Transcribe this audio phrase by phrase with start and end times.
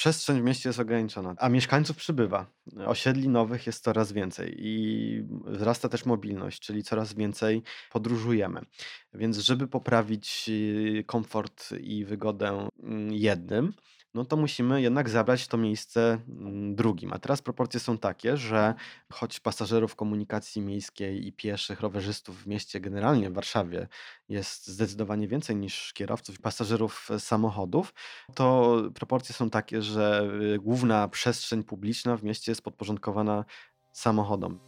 [0.00, 2.46] przestrzeń w mieście jest ograniczona, a mieszkańców przybywa.
[2.86, 8.60] Osiedli nowych jest coraz więcej i wzrasta też mobilność, czyli coraz więcej podróżujemy.
[9.14, 13.72] Więc żeby poprawić y, komfort i wygodę mm, jednym,
[14.14, 17.12] no to musimy jednak zabrać to miejsce mm, drugim.
[17.12, 18.74] A teraz proporcje są takie, że
[19.12, 23.88] choć pasażerów komunikacji miejskiej i pieszych, rowerzystów w mieście, generalnie w Warszawie,
[24.28, 27.94] jest zdecydowanie więcej niż kierowców i pasażerów samochodów,
[28.34, 33.44] to proporcje są takie, że y, główna przestrzeń publiczna w mieście jest podporządkowana
[33.92, 34.58] samochodom.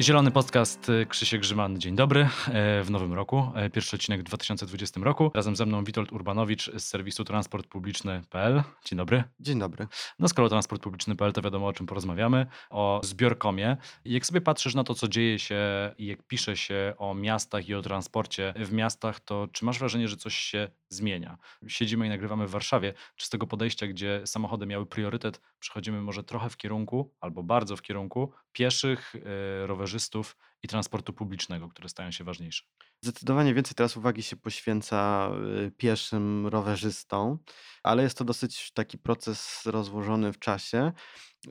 [0.00, 3.52] Zielony Podcast y, Krzysiek Grzyman, dzień dobry e, w nowym roku.
[3.54, 5.30] E, pierwszy odcinek w 2020 roku.
[5.34, 8.62] Razem ze mną Witold Urbanowicz z serwisu transportpubliczny.pl.
[8.84, 9.24] Dzień dobry.
[9.40, 9.86] Dzień dobry.
[10.18, 13.76] No skoro transportpubliczny.pl to wiadomo o czym porozmawiamy, o zbiorkomie.
[14.04, 15.60] Jak sobie patrzysz na to, co dzieje się
[15.98, 20.08] i jak pisze się o miastach i o transporcie w miastach, to czy masz wrażenie,
[20.08, 21.38] że coś się zmienia?
[21.68, 22.94] Siedzimy i nagrywamy w Warszawie.
[23.16, 27.76] Czy z tego podejścia, gdzie samochody miały priorytet, przechodzimy może trochę w kierunku, albo bardzo
[27.76, 32.64] w kierunku pieszych, e, rowerzystów i transportu publicznego, które stają się ważniejsze.
[33.02, 35.30] Zdecydowanie więcej teraz uwagi się poświęca
[35.66, 37.38] y, pieszym rowerzystom,
[37.82, 40.92] ale jest to dosyć taki proces rozłożony w czasie.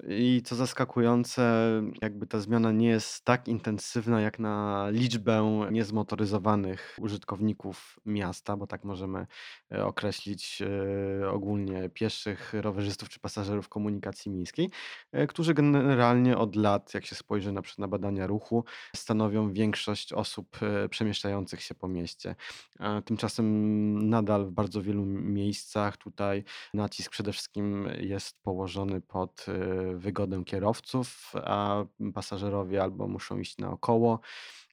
[0.08, 1.64] I co zaskakujące,
[2.02, 8.84] jakby ta zmiana nie jest tak intensywna jak na liczbę niezmotoryzowanych użytkowników miasta, bo tak
[8.84, 9.28] możemy
[9.72, 14.70] e, określić e, ogólnie pieszych, rowerzystów czy pasażerów komunikacji miejskiej,
[15.28, 18.66] którzy generalnie od lat, jak się spojrzy na na badania ruchu,
[19.00, 22.36] stanowią większość osób przemieszczających się po mieście.
[23.06, 29.45] Tymczasem nadal w bardzo wielu miejscach tutaj nacisk przede wszystkim jest położony pod
[29.95, 34.19] wygodę kierowców, a pasażerowie albo muszą iść naokoło,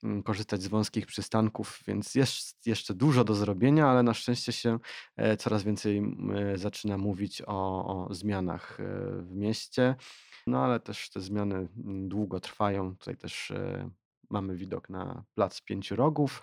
[0.03, 4.79] mm, korzystać z wąskich przystanków, więc jest jeszcze dużo do zrobienia, ale na szczęście się
[5.17, 6.03] e, coraz więcej
[6.35, 8.85] e, zaczyna mówić o, o zmianach e,
[9.23, 9.95] w mieście.
[10.47, 12.97] No ale też te zmiany mm, długo trwają.
[12.97, 13.53] Tutaj też
[14.31, 16.41] mamy widok na Plac Pięciu Rogów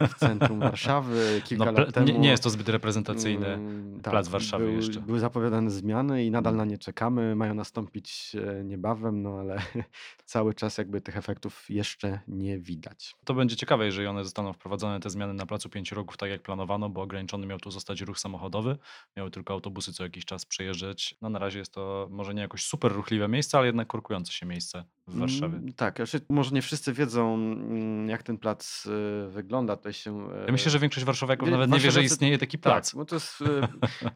[0.00, 1.42] w centrum Warszawy.
[1.44, 2.06] Kilka no, lat temu.
[2.06, 5.00] Nie, nie, jest to zbyt reprezentacyjny mm, plac tak, Warszawy był, jeszcze.
[5.00, 7.36] Były zapowiadane zmiany i nadal na nie czekamy.
[7.36, 9.62] Mają nastąpić e, niebawem, no ale
[10.24, 13.14] cały czas jakby tych efektów jeszcze nie widać.
[13.24, 16.42] To będzie ciekawe, jeżeli one zostaną wprowadzone, te zmiany na Placu Pięciu Rogów, tak jak
[16.42, 18.78] planowano, bo ograniczony miał tu zostać ruch samochodowy.
[19.16, 21.14] Miały tylko autobusy co jakiś czas przejeżdżać.
[21.22, 24.46] No na razie jest to może nie jakoś super ruchliwe miejsce, ale jednak korkujące się
[24.46, 25.56] miejsce w Warszawie.
[25.56, 29.76] Mm, tak, znaczy, może nie wszyscy wiedzą, mm, jak ten plac y, wygląda.
[29.76, 32.90] Tutaj się, ja myślę, że większość warszawiaków nawet nie wie, że istnieje taki tak, plac.
[32.90, 33.44] Tak, bo to jest, y,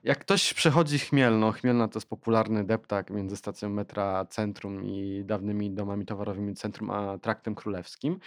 [0.05, 5.71] jak ktoś przechodzi Chmielno, Chmielna to jest popularny deptak między stacją metra Centrum i dawnymi
[5.71, 8.19] domami towarowymi Centrum, a Traktem Królewskim.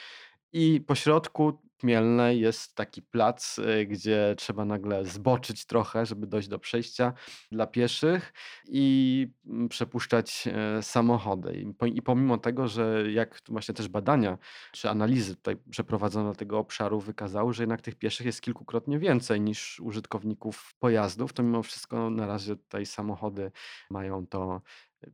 [0.54, 6.48] I po środku Chmielnej jest taki plac, y, gdzie trzeba nagle zboczyć trochę, żeby dojść
[6.48, 7.14] do przejścia
[7.52, 8.34] dla pieszych
[8.68, 11.66] i mm, przepuszczać e, samochody.
[11.86, 14.38] I pomimo tego, że jak właśnie też badania
[14.72, 19.80] czy analizy tutaj przeprowadzone tego obszaru wykazały, że jednak tych pieszych jest kilkukrotnie więcej niż
[19.80, 23.52] użytkowników pojazdów, to mimo wszystko na razie tutaj samochody
[23.90, 24.62] mają to
[25.04, 25.08] e,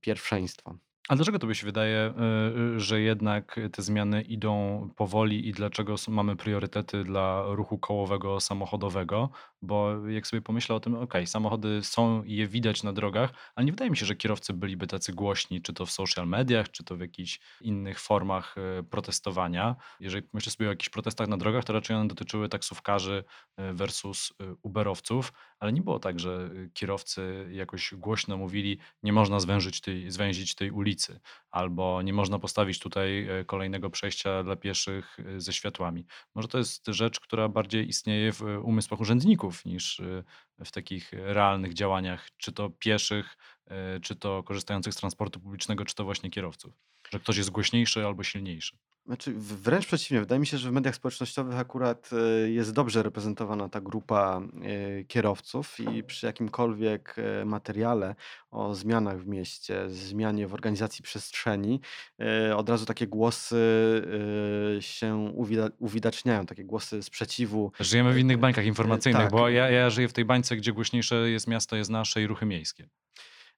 [0.00, 0.78] pierwszeństwo.
[1.08, 2.14] A dlaczego to by się wydaje,
[2.54, 8.40] y, y, że jednak te zmiany idą powoli i dlaczego mamy priorytety dla ruchu kołowego
[8.40, 9.30] samochodowego?
[9.66, 13.64] Bo jak sobie pomyślę o tym, ok, samochody są i je widać na drogach, ale
[13.64, 16.84] nie wydaje mi się, że kierowcy byliby tacy głośni, czy to w social mediach, czy
[16.84, 19.76] to w jakichś innych formach y, protestowania.
[20.00, 23.24] Jeżeli myślę sobie o jakichś protestach na drogach, to raczej one dotyczyły taksówkarzy
[23.58, 24.32] versus
[24.62, 30.54] Uberowców, ale nie było tak, że kierowcy jakoś głośno mówili, nie można zwężyć tej, zwęzić
[30.54, 36.06] tej ulicy albo nie można postawić tutaj e, kolejnego przejścia dla pieszych e, ze światłami.
[36.34, 40.24] Może to jest rzecz, która bardziej istnieje w umysłach urzędników niż e,
[40.64, 43.36] w takich realnych działaniach, czy to pieszych,
[44.02, 46.74] czy to korzystających z transportu publicznego, czy to właśnie kierowców.
[47.10, 48.76] Że ktoś jest głośniejszy albo silniejszy.
[49.06, 50.20] Znaczy, wręcz przeciwnie.
[50.20, 55.04] Wydaje mi się, że w mediach społecznościowych akurat e, jest dobrze reprezentowana ta grupa e,
[55.04, 58.14] kierowców i przy jakimkolwiek e, materiale
[58.50, 61.80] o zmianach w mieście, zmianie w organizacji przestrzeni,
[62.56, 63.56] od razu takie głosy
[64.80, 65.32] się
[65.78, 67.72] uwidaczniają, takie głosy sprzeciwu.
[67.80, 69.32] Żyjemy w innych bańkach informacyjnych, Tak.
[69.32, 72.46] bo ja, ja żyję w tej bańce, gdzie głośniejsze jest miasto, jest nasze i ruchy
[72.46, 72.88] miejskie.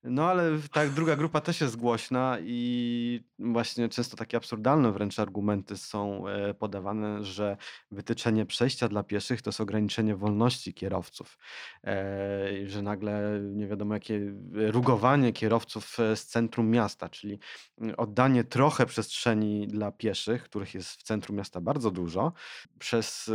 [0.02, 5.76] No ale tak, druga grupa też jest głośna i właśnie często takie absurdalne wręcz argumenty
[5.76, 7.56] są e, podawane, że
[7.90, 11.38] wytyczenie przejścia dla pieszych to jest ograniczenie wolności kierowców.
[11.84, 14.20] E, Że nagle nie wiadomo jakie
[14.52, 17.38] rugowanie kierowców e, z centrum miasta, czyli
[17.80, 22.32] mm, oddanie trochę przestrzeni dla pieszych, których jest w centrum miasta bardzo dużo,
[22.78, 23.30] przez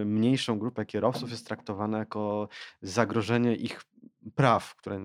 [0.00, 2.48] e, mniejszą grupę kierowców jest traktowane jako
[2.82, 3.82] zagrożenie ich
[4.34, 5.00] praw, które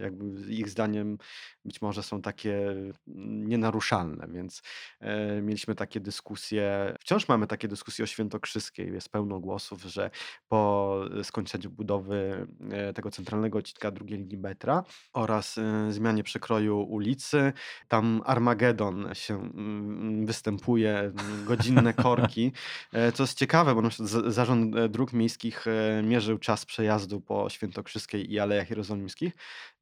[0.00, 1.18] jakby ich zdaniem
[1.64, 2.74] być może są takie
[3.16, 4.62] nienaruszalne, więc
[5.00, 10.10] e, mieliśmy takie dyskusje, wciąż mamy takie dyskusje o Świętokrzyskiej, jest pełno głosów, że
[10.48, 17.52] po skończeniu budowy e, tego centralnego odcinka drugiej linii metra oraz e, zmianie przekroju ulicy,
[17.88, 21.12] tam Armagedon się mm, występuje,
[21.46, 22.52] godzinne korki,
[22.92, 27.20] e, co jest ciekawe, bo na przykład Zarząd e, Dróg Miejskich e, mierzył czas przejazdu
[27.20, 29.32] po Świętokrzyskiej i Alejach Jerozolimskich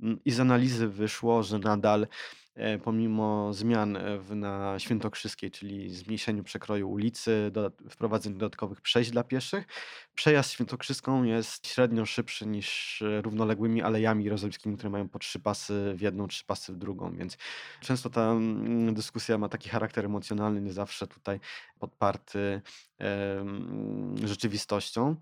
[0.00, 2.06] mm, i z analizy wyszło, że nadal
[2.54, 9.10] e, pomimo zmian e, w, na Świętokrzyskiej, czyli zmniejszeniu przekroju ulicy, dodat- wprowadzeniu dodatkowych przejść
[9.10, 9.64] dla pieszych,
[10.14, 15.92] przejazd Świętokrzyską jest średnio szybszy niż e, równoległymi alejami jerozolimskimi, które mają po trzy pasy
[15.96, 17.36] w jedną, trzy pasy w drugą, więc
[17.80, 21.40] często ta mm, dyskusja ma taki charakter emocjonalny, nie zawsze tutaj
[21.78, 22.62] podparty
[22.98, 25.16] em, rzeczywistością.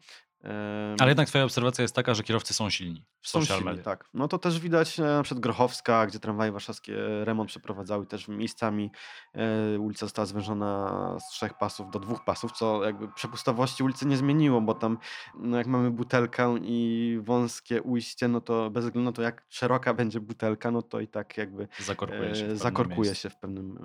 [1.00, 3.82] Ale jednak twoja obserwacja jest taka, że kierowcy są silni w social media.
[3.82, 4.08] tak.
[4.14, 8.28] No to też widać e, na przykład Grochowska, gdzie tramwaje warszawskie e, remont przeprowadzały też
[8.28, 8.90] miejscami.
[9.34, 14.16] E, ulica została zwężona z trzech pasów do dwóch pasów, co jakby przepustowości ulicy nie
[14.16, 14.98] zmieniło, bo tam
[15.34, 19.94] no jak mamy butelkę i wąskie ujście, no to bez względu na to jak szeroka
[19.94, 23.22] będzie butelka, no to i tak jakby Zakorkuje się w pewnym zakorkuje miejscu.
[23.22, 23.78] się w pewnym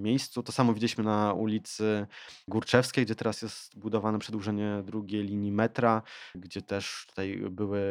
[0.00, 0.42] miejscu.
[0.42, 2.06] To samo widzieliśmy na ulicy
[2.48, 6.02] Górczewskiej, gdzie teraz jest budowane przedłużenie drugiej linii metra,
[6.34, 7.82] gdzie też tutaj były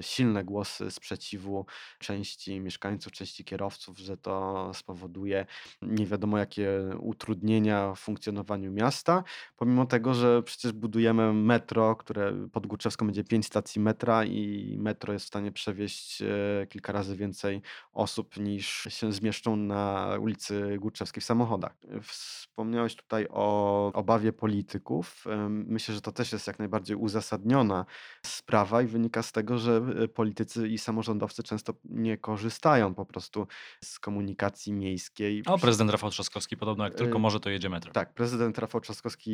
[0.00, 1.66] silne głosy sprzeciwu
[1.98, 5.46] części mieszkańców, części kierowców, że to spowoduje
[5.82, 9.24] nie wiadomo jakie utrudnienia w funkcjonowaniu miasta,
[9.56, 15.12] pomimo tego, że przecież budujemy metro, które pod Górczewską będzie pięć stacji metra i metro
[15.12, 17.62] jest w stanie przewieźć e, kilka razy więcej
[17.92, 21.76] osób niż się zmieszczą na ulicy Górczewskiej w samochodach.
[22.02, 25.24] Wspomniałeś tutaj o obawie polityków.
[25.48, 27.86] Myślę, że to też jest jak najbardziej uzasadniona
[28.26, 33.46] sprawa i wynika z tego, że e, politycy i samorządowcy często nie korzystają po prostu
[33.84, 35.42] z komunikacji miejskiej.
[35.46, 37.92] O, prezydent Rafał Trzaskowski podobno jak tylko Y, może, to jedzie metrem.
[37.92, 39.32] tak, prezydent Rafał Trzaskowski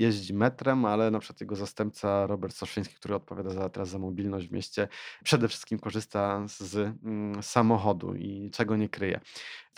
[0.00, 4.48] jeździ metrem, ale na przykład jego zastępca Robert Soszyński, który odpowiada za, teraz za mobilność
[4.48, 4.88] w mieście,
[5.24, 9.20] przede wszystkim korzysta z mm, samochodu i czego nie kryje.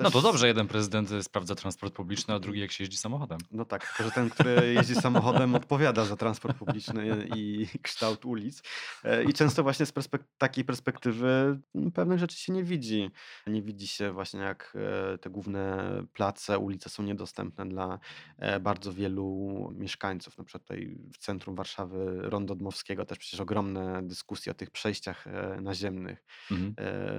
[0.00, 3.38] No to dobrze, jeden prezydent y, sprawdza transport publiczny, a drugi jak się jeździ samochodem.
[3.50, 8.62] No tak, tylko że ten, który jeździ samochodem, odpowiada za transport publiczny i kształt ulic.
[9.04, 13.10] E, I często właśnie z perspek- takiej perspektywy m, pewnych rzeczy się nie widzi.
[13.46, 14.76] Nie widzi się właśnie, jak
[15.14, 17.98] e, te główne place, ulice są niedostępne dla
[18.38, 19.26] e, bardzo wielu
[19.74, 20.38] mieszkańców.
[20.38, 25.24] Na przykład tutaj w centrum Warszawy, Rondo Dmowskiego, też przecież ogromne dyskusje o tych przejściach
[25.60, 26.74] naziemnych Mhm.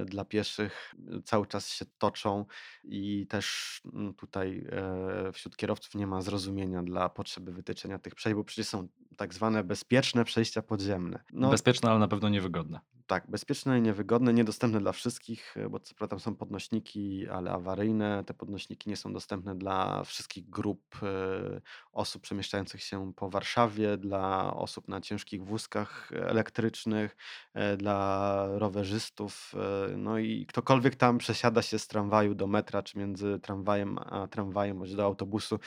[0.06, 0.94] dla pieszych
[1.24, 2.44] cały czas się toczą
[2.84, 8.36] i też mm, tutaj e, wśród kierowców nie ma zrozumienia dla potrzeby wytyczenia tych przejść,
[8.36, 11.24] bo przecież są tak zwane bezpieczne przejścia podziemne.
[11.32, 12.80] No Bezpieczne, ale na pewno niewygodne.
[13.08, 17.50] Tak, bezpieczne i niewygodne, niedostępne dla wszystkich, e, bo co prawda tam są podnośniki, ale
[17.50, 18.24] awaryjne.
[18.26, 21.60] Te podnośniki nie są dostępne dla wszystkich grup e,
[21.92, 27.16] osób przemieszczających się po Warszawie, dla osób na ciężkich wózkach elektrycznych,
[27.54, 29.54] e, dla rowerzystów.
[29.96, 34.78] No i ktokolwiek tam przesiada się z tramwaju do metra, czy między tramwajem a tramwajem,
[34.78, 35.58] bądź do autobusu,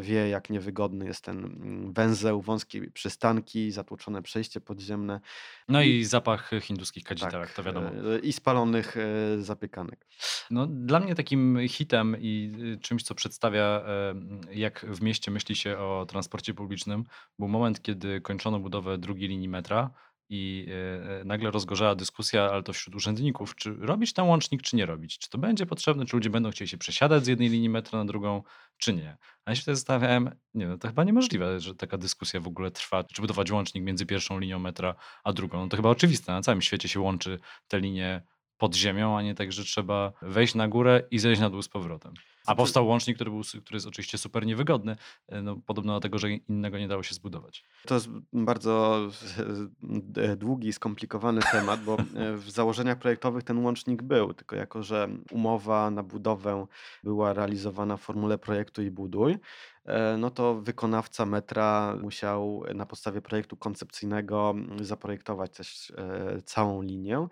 [0.00, 5.20] wie jak niewygodny jest ten mm, węzeł, wąskie przystanki, zatłoczone przejście podziemne.
[5.68, 7.88] No i zapach hinduskich kadzidełek, Tak, to wiadomo.
[7.88, 10.06] e, I spalonych e, zapiekanek.
[10.50, 14.14] No, dla mnie takim hitem i y, czymś, co przedstawia, e,
[14.54, 17.04] jak w mieście myśli się o transporcie publicznym,
[17.38, 19.90] był moment, kiedy kończono budowę drugiej linii metra
[20.32, 20.66] i
[21.24, 25.18] nagle rozgorzała dyskusja, ale to wśród urzędników, czy robić ten łącznik, czy nie robić.
[25.18, 28.04] Czy to będzie potrzebne, czy ludzie będą chcieli się przesiadać z jednej linii metra na
[28.04, 28.42] drugą,
[28.80, 29.16] czy nie.
[29.44, 32.70] A ja się wtedy zastanawiałem, nie no, to chyba niemożliwe, że taka dyskusja w ogóle
[32.70, 34.94] trwa, czy budować łącznik między pierwszą linią metra
[35.24, 35.58] a drugą.
[35.58, 38.22] No to chyba oczywiste, na całym świecie się łączy te linie
[38.58, 41.68] pod ziemią, a nie tak, że trzeba wejść na górę i zejść na dół z
[41.68, 42.14] powrotem.
[42.50, 44.96] A powstał łącznik, który, był, który jest oczywiście super niewygodny,
[45.28, 47.64] e, no, podobno dlatego, że innego nie dało się zbudować.
[47.86, 49.00] To jest bardzo
[50.16, 54.82] e, długi i skomplikowany temat, bo e, w założeniach projektowych ten łącznik był, tylko jako,
[54.82, 56.66] że umowa na budowę
[57.04, 59.38] była realizowana w formule projektu i buduj,
[60.18, 65.92] no to wykonawca metra musiał na podstawie projektu koncepcyjnego zaprojektować też
[66.44, 67.26] całą linię.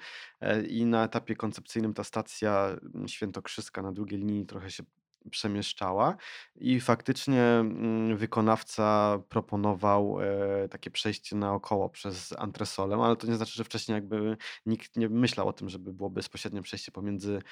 [0.68, 4.82] I na etapie koncepcyjnym ta stacja Świętokrzyska na drugiej linii trochę się
[5.30, 6.16] przemieszczała
[6.56, 13.52] i faktycznie mm, wykonawca proponował e, takie przejście naokoło przez antresolem, ale to nie znaczy,
[13.52, 17.42] że wcześniej jakby nikt nie myślał o tym, żeby było bezpośrednie przejście pomiędzy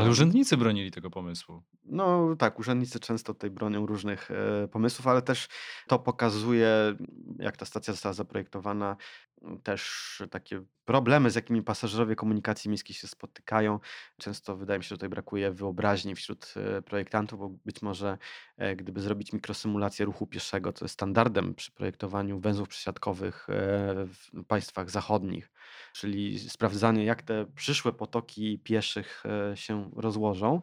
[0.00, 1.62] Ale urzędnicy bronili tego pomysłu.
[1.84, 5.48] No tak, urzędnicy często tutaj bronią różnych e, pomysłów, ale też
[5.86, 6.68] to pokazuje,
[7.38, 8.96] jak ta stacja została zaprojektowana,
[9.62, 13.80] też takie problemy, z jakimi pasażerowie komunikacji miejskiej się spotykają.
[14.18, 18.18] Często wydaje mi się, że tutaj brakuje wyobraźni wśród e, projektantów, bo być może
[18.56, 23.54] e, gdyby zrobić mikrosymulację ruchu pieszego, co jest standardem przy projektowaniu węzłów przesiadkowych e,
[24.06, 25.52] w państwach zachodnich,
[25.92, 30.62] czyli sprawdzanie, jak te przyszłe potoki pieszych się rozłożą,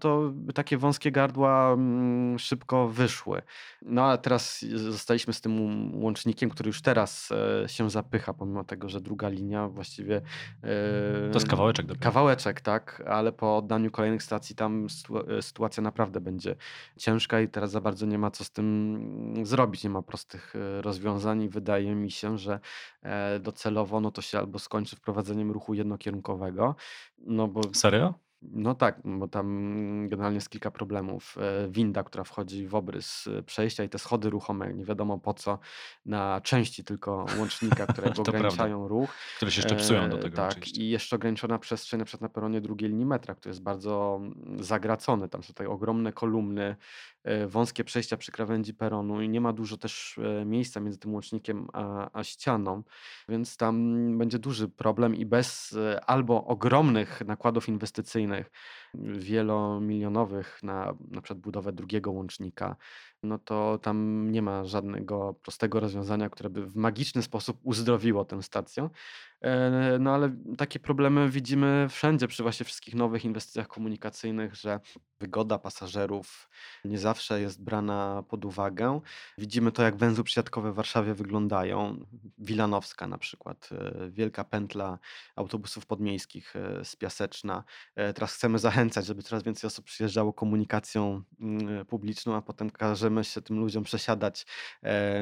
[0.00, 3.42] to takie wąskie gardła mm, szybko wyszły.
[3.82, 7.28] No a teraz zostaliśmy z tym łącznikiem, który już teraz
[7.66, 10.20] się zapycha, pomimo tego, że druga linia właściwie.
[11.32, 12.04] To jest kawałeczek dopiero.
[12.04, 14.86] Kawałeczek, tak, ale po oddaniu kolejnych stacji tam
[15.28, 16.56] e, sytuacja naprawdę będzie
[16.96, 19.84] ciężka i teraz za bardzo nie ma co z tym zrobić.
[19.84, 22.60] Nie ma prostych e, rozwiązań i wydaje mi się, że
[23.02, 26.74] e, docelowo no to się albo skończy wprowadzeniem ruchu jednokierunkowego.
[27.18, 27.60] No bo...
[27.74, 28.14] Serio?
[28.42, 31.36] No tak, bo tam generalnie jest kilka problemów.
[31.38, 35.34] E, winda, która wchodzi w obrys e, przejścia i te schody ruchome, nie wiadomo po
[35.34, 35.58] co,
[36.06, 39.10] na części tylko łącznika, które ograniczają ruch.
[39.36, 40.82] Które się jeszcze psują do tego tak, oczywiście.
[40.82, 44.20] i jeszcze ograniczona przestrzeń na przykład na peronie drugiej linii metra, który jest bardzo
[44.60, 45.28] zagracony.
[45.28, 46.76] Tam są tutaj ogromne kolumny,
[47.19, 51.14] E, wąskie przejścia przy krawędzi peronu i nie ma dużo też e, miejsca między tym
[51.14, 52.82] łącznikiem a, a ścianą,
[53.28, 58.50] więc tam będzie duży problem i bez e, albo ogromnych nakładów inwestycyjnych,
[58.94, 62.76] wielomilionowych na na przykład budowę drugiego łącznika,
[63.22, 68.42] no to tam nie ma żadnego prostego rozwiązania, które by w magiczny sposób uzdrowiło tę
[68.42, 68.90] stację.
[70.00, 74.80] No ale takie problemy widzimy wszędzie przy właśnie wszystkich nowych inwestycjach komunikacyjnych, że
[75.20, 76.50] wygoda pasażerów
[76.84, 79.00] nie zawsze jest brana pod uwagę.
[79.38, 82.04] Widzimy to, jak węzły przysiadkowe w Warszawie wyglądają.
[82.38, 84.98] Wilanowska na przykład, e, wielka pętla
[85.36, 87.64] autobusów podmiejskich e, z Piaseczna.
[87.94, 93.24] E, teraz chcemy zachęcać, żeby coraz więcej osób przyjeżdżało komunikacją mm, publiczną, a potem każemy
[93.24, 94.46] się tym ludziom przesiadać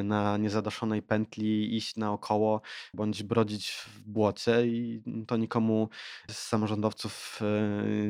[0.05, 2.61] na niezadoszonej pętli, iść naokoło
[2.95, 5.89] bądź brodzić w błocie i to nikomu
[6.31, 7.41] z samorządowców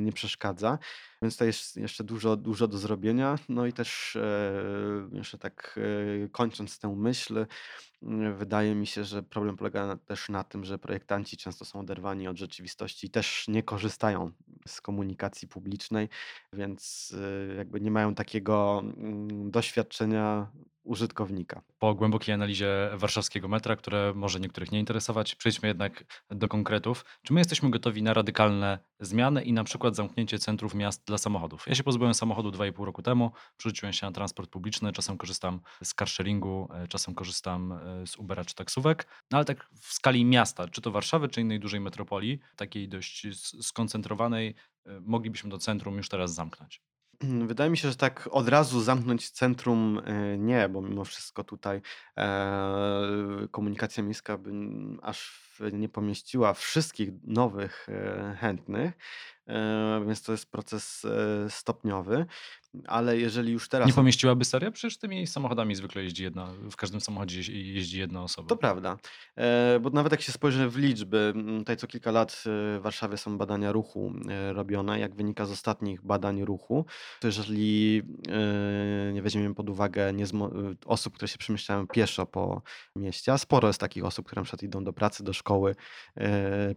[0.01, 0.79] nie przeszkadza.
[1.23, 3.39] Więc to jest jeszcze dużo, dużo do zrobienia.
[3.49, 4.53] No i też e,
[5.13, 5.81] jeszcze tak
[6.25, 7.47] e, kończąc tę myśl,
[8.37, 12.37] wydaje mi się, że problem polega też na tym, że projektanci często są oderwani od
[12.37, 14.33] rzeczywistości i też nie korzystają
[14.67, 16.09] z komunikacji publicznej,
[16.53, 17.15] więc
[17.51, 20.51] e, jakby nie mają takiego mm, doświadczenia
[20.89, 21.63] użytkownika.
[21.79, 27.05] Po głębokiej analizie warszawskiego metra, które może niektórych nie interesować, przejdźmy jednak do konkretów.
[27.23, 31.65] Czy my jesteśmy gotowi na radykalne zmiany i na przykład zamknięcie centrów miast dla samochodów?
[31.67, 35.95] Ja się pozbyłem samochodu 2,5 roku temu, przerzuciłem się na transport publiczny, czasem korzystam z
[35.95, 40.69] carsharingu, e, czasem korzystam e, z Ubera czy taksówek, no ale tak w skali miasta,
[40.69, 43.27] czy to Warszawy, czy innej dużej metropolii, takiej dość
[43.63, 44.55] skoncentrowanej,
[44.87, 46.83] e, moglibyśmy do centrum już teraz zamknąć.
[47.47, 51.81] Wydaje mi się, że tak od razu zamknąć centrum e, nie, bo mimo wszystko tutaj
[52.17, 54.51] e, komunikacja miejska by
[55.03, 58.93] aż nie pomieściła wszystkich nowych e, chętnych,
[60.07, 61.07] więc to jest proces
[61.49, 62.27] stopniowy.
[62.87, 63.87] Ale jeżeli już teraz.
[63.87, 64.71] Nie pomieściłaby seria?
[64.71, 68.49] Przecież tymi samochodami zwykle jeździ jedna, w każdym samochodzie jeździ jedna osoba.
[68.49, 68.97] To prawda,
[69.37, 73.17] e, bo nawet jak się spojrzy w liczby, tutaj co kilka lat e, w Warszawie
[73.17, 75.01] są badania ruchu e, robione.
[75.01, 76.85] Jak wynika z ostatnich badań ruchu,
[77.21, 78.03] to jeżeli
[79.13, 80.13] nie weźmiemy pod uwagę
[80.87, 82.63] osób, które się przemieszczają pieszo po
[82.97, 85.48] mieście, a sporo jest takich osób, które na przykład idą do pracy, do szkoły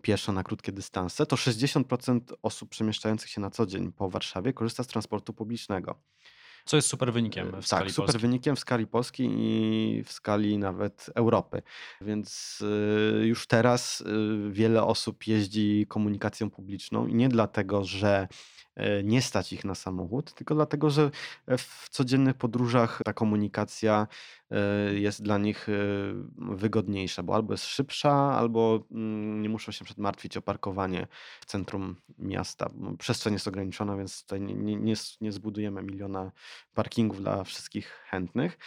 [0.02, 4.84] pieszo na krótkie dystanse, to 60% osób przemieszczających się na co dzień po Warszawie korzysta
[4.84, 6.02] z transportu publicznego.
[6.66, 8.22] Co jest super wynikiem w tak, skali Tak, super Polski.
[8.22, 11.62] wynikiem w skali Polski i w skali nawet Europy.
[12.02, 12.60] Więc
[13.22, 14.04] y, już teraz
[14.50, 18.28] wiele osób jeździ komunikacją publiczną i nie dlatego, że
[19.04, 21.12] nie stać ich na samochód, tylko dlatego, że
[21.58, 24.08] w codziennych podróżach ta komunikacja
[24.94, 30.38] jest dla nich y, wygodniejsza, bo albo jest szybsza, albo mm, nie muszą się martwić
[30.38, 31.08] o parkowanie
[31.42, 32.70] w centrum miasta.
[32.76, 36.32] No, przestrzeń jest ograniczona, więc tutaj nie, nie nie zbudujemy miliona
[36.74, 38.58] parkingów dla wszystkich chętnych.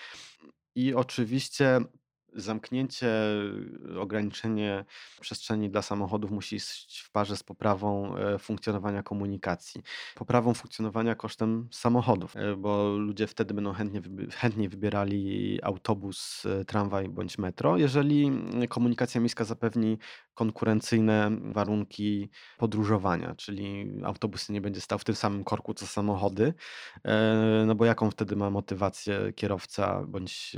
[0.75, 1.81] I oczywiście
[2.35, 3.11] zamknięcie,
[4.00, 4.85] ograniczenie
[5.21, 9.83] przestrzeni dla samochodów musi iść w parze z poprawą e, funkcjonowania komunikacji.
[10.14, 14.00] Poprawą funkcjonowania kosztem samochodów, e, bo ludzie wtedy będą chętnie,
[14.33, 18.33] chętniej wybierali autobus, e, tramwaj bądź metro, jeżeli
[18.69, 19.99] komunikacja miejska zapewni
[20.35, 26.55] konkurencyjne warunki podróżowania, czyli autobus nie będzie stał w tym samym korku co samochody,
[27.67, 30.57] no bo jaką wtedy ma motywację kierowca bądź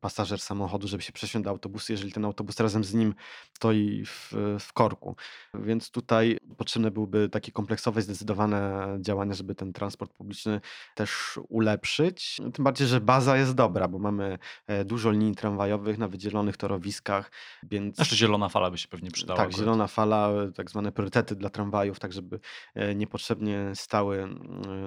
[0.00, 3.14] pasażer samochodu, żeby się przesiąść do autobusu, jeżeli ten autobus razem z nim
[3.56, 5.16] stoi w, w korku.
[5.54, 10.60] Więc tutaj potrzebne byłyby takie kompleksowe, zdecydowane działania, żeby ten transport publiczny
[10.94, 12.40] też ulepszyć.
[12.54, 17.30] Tym bardziej, że baza jest dobra, bo mamy e, dużo linii tramwajowych na wydzielonych torowiskach,
[17.62, 17.98] więc...
[17.98, 19.40] Jeszcze zielona fala by się pewnie przydała.
[19.40, 22.40] Tak, zielona fala, tak zwane priorytety dla tramwajów, tak żeby
[22.74, 24.28] e, niepotrzebnie stały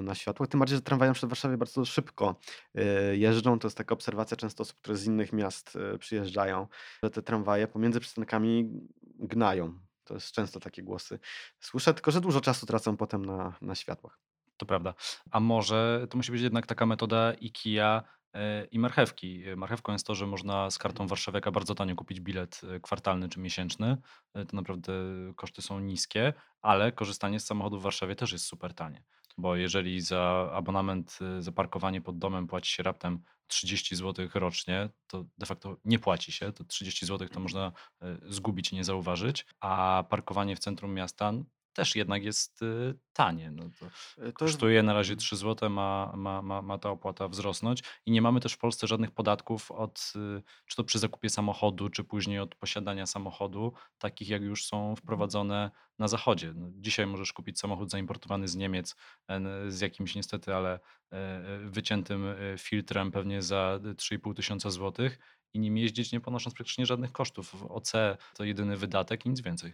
[0.03, 0.49] na światłach.
[0.49, 2.35] Tym bardziej, że tramwaje przed Warszawie bardzo szybko
[2.75, 3.59] e, jeżdżą.
[3.59, 6.12] To jest taka obserwacja często osób, które z innych miast przyjeżdżają,
[7.03, 8.69] że te tramwaje pomiędzy przystankami
[9.19, 9.79] gnają.
[10.03, 11.19] To jest często takie głosy.
[11.59, 14.19] Słyszę tylko, że dużo czasu tracą potem na, na światłach.
[14.57, 14.93] To prawda.
[15.31, 18.03] A może to musi być jednak taka metoda IKEA
[18.33, 19.43] e, i marchewki.
[19.57, 23.39] Marchewką jest to, że można z kartą Warszawiaka bardzo tanio kupić bilet e, kwartalny czy
[23.39, 23.97] miesięczny.
[24.33, 24.93] E, to naprawdę
[25.35, 29.03] koszty są niskie, ale korzystanie z samochodu w Warszawie też jest super tanie.
[29.37, 35.25] Bo jeżeli za abonament, za parkowanie pod domem płaci się raptem 30 zł rocznie, to
[35.37, 36.51] de facto nie płaci się.
[36.51, 37.71] To 30 zł to można
[38.01, 41.33] e, zgubić i nie zauważyć, a parkowanie w centrum miasta
[41.73, 43.51] też jednak jest y, tanie.
[43.51, 43.85] No to
[44.23, 48.11] e, to kosztuje na razie 3 zł, ma, ma, ma, ma ta opłata wzrosnąć i
[48.11, 52.03] nie mamy też w Polsce żadnych podatków od, y, czy to przy zakupie samochodu, czy
[52.03, 56.53] później od posiadania samochodu, takich jak już są wprowadzone na zachodzie.
[56.55, 58.95] No, dzisiaj możesz kupić samochód zaimportowany z Niemiec
[59.67, 60.79] z jakimś niestety, ale
[61.11, 65.19] e, wyciętym e, filtrem pewnie za 3,5 tysiąca złotych
[65.53, 67.65] i nim jeździć nie ponosząc praktycznie żadnych kosztów.
[67.69, 67.91] OC
[68.33, 69.73] to jedyny wydatek i nic więcej.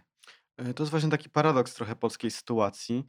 [0.60, 3.04] E, to jest właśnie taki paradoks trochę polskiej sytuacji,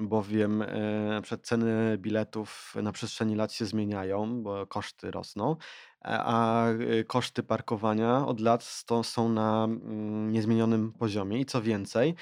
[0.00, 5.56] bowiem e, przed ceny biletów na przestrzeni lat się zmieniają, bo koszty rosną,
[6.02, 12.14] a y, koszty parkowania od lat są na mm, niezmienionym poziomie i co więcej,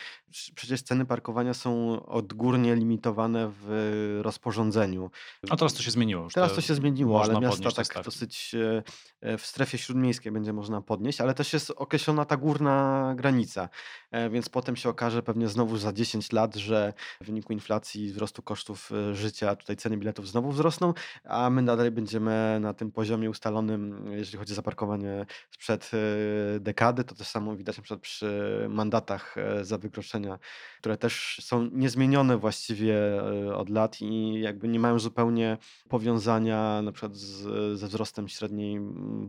[0.55, 5.11] przecież ceny parkowania są odgórnie limitowane w rozporządzeniu.
[5.51, 6.33] A teraz to się zmieniło już.
[6.33, 8.83] Teraz to się zmieniło, ale miasta tak dosyć e,
[9.21, 13.69] e, w strefie śródmiejskiej będzie można podnieść, ale też jest określona ta górna granica,
[14.11, 18.13] e, więc potem się okaże pewnie znowu za 10 lat, że w wyniku inflacji i
[18.13, 20.95] wzrostu kosztów życia tutaj ceny biletów znowu wzrosną,
[21.25, 23.68] a my nadal będziemy na tym poziomie ustalonym
[24.11, 27.05] jeżeli chodzi o zaparkowanie sprzed e, dekady.
[27.05, 30.39] To też samo widać na przykład przy mandatach e, za wykroczenia,
[30.79, 36.93] które też są niezmienione właściwie e, od lat i jakby nie mają zupełnie powiązania na
[36.93, 38.81] przykład z, ze wzrostem średniej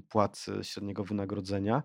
[0.10, 1.84] płacy, średniego wynagrodzenia.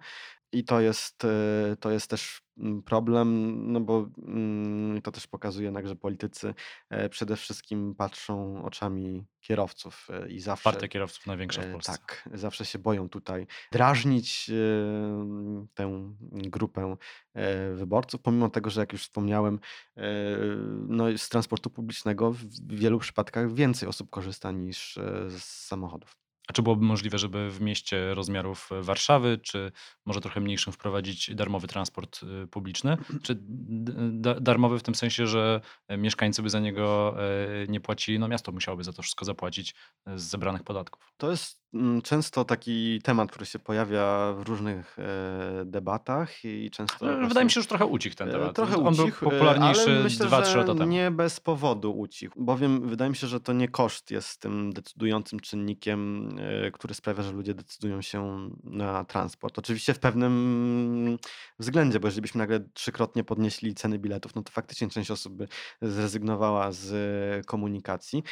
[0.54, 5.64] I to jest, y, to jest też mm, problem, no bo mm, to też pokazuje
[5.64, 6.54] jednak, że politycy
[6.90, 11.92] e, przede wszystkim patrzą oczami kierowców e, i zawsze Partia kierowców największa w e, Polsce.
[11.92, 14.50] tak, zawsze się boją tutaj drażnić
[15.74, 16.96] tę grupę
[17.74, 19.60] wyborców, pomimo tego, że jak już wspomniałem,
[20.88, 26.23] no z transportu publicznego w wielu przypadkach więcej osób korzysta niż z samochodów.
[26.48, 29.72] A czy byłoby możliwe, żeby w mieście rozmiarów Warszawy, czy
[30.06, 32.96] może trochę mniejszym wprowadzić darmowy transport y, publiczny?
[33.22, 33.38] Czy
[34.40, 35.60] darmowy w tym sensie, że
[35.98, 39.74] mieszkańcy by za niego e, nie płacili, no miasto musiałoby za to wszystko zapłacić
[40.16, 41.12] z zebranych podatków?
[41.16, 41.63] To jest
[42.02, 47.50] często taki temat, który się pojawia w różnych e, debatach i często No, Wydaje mi
[47.50, 48.56] się, że trochę ucichł ten e, temat.
[48.56, 50.92] trochę On był ucichł, e, ale popularniejszy myślę, 2-3 że lata temu.
[50.92, 55.40] nie bez powodu ucichł, bowiem wydaje mi się, że to nie koszt jest tym decydującym
[55.40, 56.28] czynnikiem,
[56.72, 59.58] który sprawia, że ludzie decydują się na transport.
[59.58, 61.18] Oczywiście w pewnym
[61.58, 65.48] względzie, bo jeżeli byśmy nagle trzykrotnie podnieśli ceny biletów, no to faktycznie część osób by
[65.82, 68.22] zrezygnowała z komunikacji,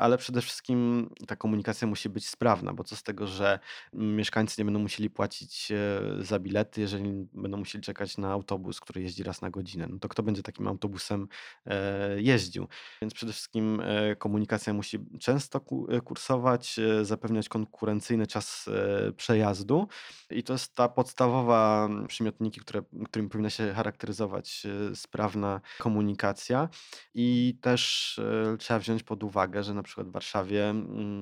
[0.00, 3.58] ale przede wszystkim ta komunikacja musi być sprawna bo co z tego, że
[3.92, 9.02] mieszkańcy nie będą musieli płacić e, za bilety, jeżeli będą musieli czekać na autobus, który
[9.02, 9.86] jeździ raz na godzinę.
[9.90, 11.28] No to kto będzie takim autobusem
[11.66, 12.68] e, jeździł?
[13.02, 15.60] Więc przede wszystkim e, komunikacja musi często
[16.04, 18.68] kursować, zapewniać konkurencyjny czas
[19.16, 19.88] przejazdu
[20.30, 26.68] i to jest ta podstawowa przymiotniki, które, którymi powinna się charakteryzować sprawna komunikacja
[27.14, 28.20] i też
[28.58, 30.74] trzeba wziąć pod uwagę, że na przykład w Warszawie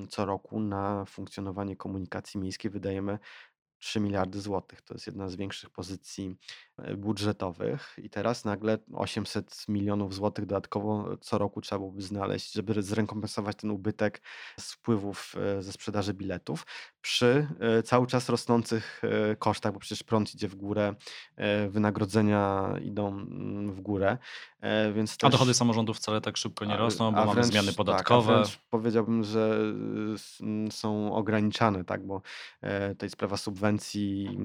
[0.08, 3.18] co roku na funkcjonowanie funkcjonowanie komunikacji miejskiej wydajemy
[3.78, 4.82] 3 miliardy złotych.
[4.82, 6.36] To jest jedna z większych pozycji
[6.78, 12.82] e, budżetowych i teraz nagle 800 milionów złotych dodatkowo co roku trzeba byłoby znaleźć, żeby
[12.82, 14.22] zrekompensować ten ubytek
[14.58, 16.66] z wpływów e, ze sprzedaży biletów
[17.02, 19.02] przy e, cały czas rosnących
[19.38, 20.94] kosztach, bo przecież prąd idzie w górę,
[21.68, 24.18] wynagrodzenia idą mm, w górę,
[24.94, 27.68] więc A dochody też samorządów wcale tak szybko nie rosną, bo a mamy wręcz zmiany
[27.68, 28.34] tak, podatkowe.
[28.34, 29.58] wręcz powiedziałbym, że
[30.70, 32.22] są ograniczane, tak, bo
[32.62, 34.38] e, jest sprawa subwencji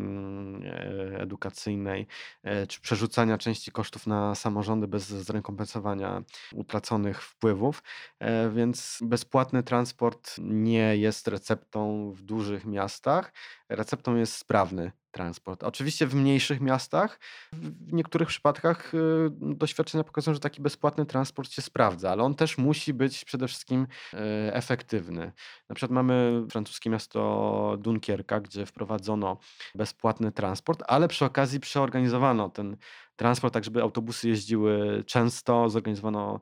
[0.65, 2.08] e, edukacyjnej,
[2.44, 7.84] e, czy przerzucania części kosztów na samorządy bez zrekompensowania utraconych wpływów,
[8.20, 13.34] e, więc bezpłatny transport nie jest receptą w dużych miastach.
[13.69, 15.63] Receptą jest sprawny transport.
[15.63, 17.19] Oczywiście w mniejszych miastach,
[17.53, 18.97] w niektórych przypadkach y,
[19.31, 23.88] doświadczenia pokazują, że taki bezpłatny transport się sprawdza, ale on też musi być przede wszystkim
[24.13, 25.31] e, efektywny.
[25.69, 29.38] Na przykład mamy francuskie miasto Dunkierka, gdzie wprowadzono
[29.75, 32.77] bezpłatny transport, ale przy okazji przeorganizowano ten
[33.15, 36.39] transport, tak żeby autobusy jeździły często, zorganizowano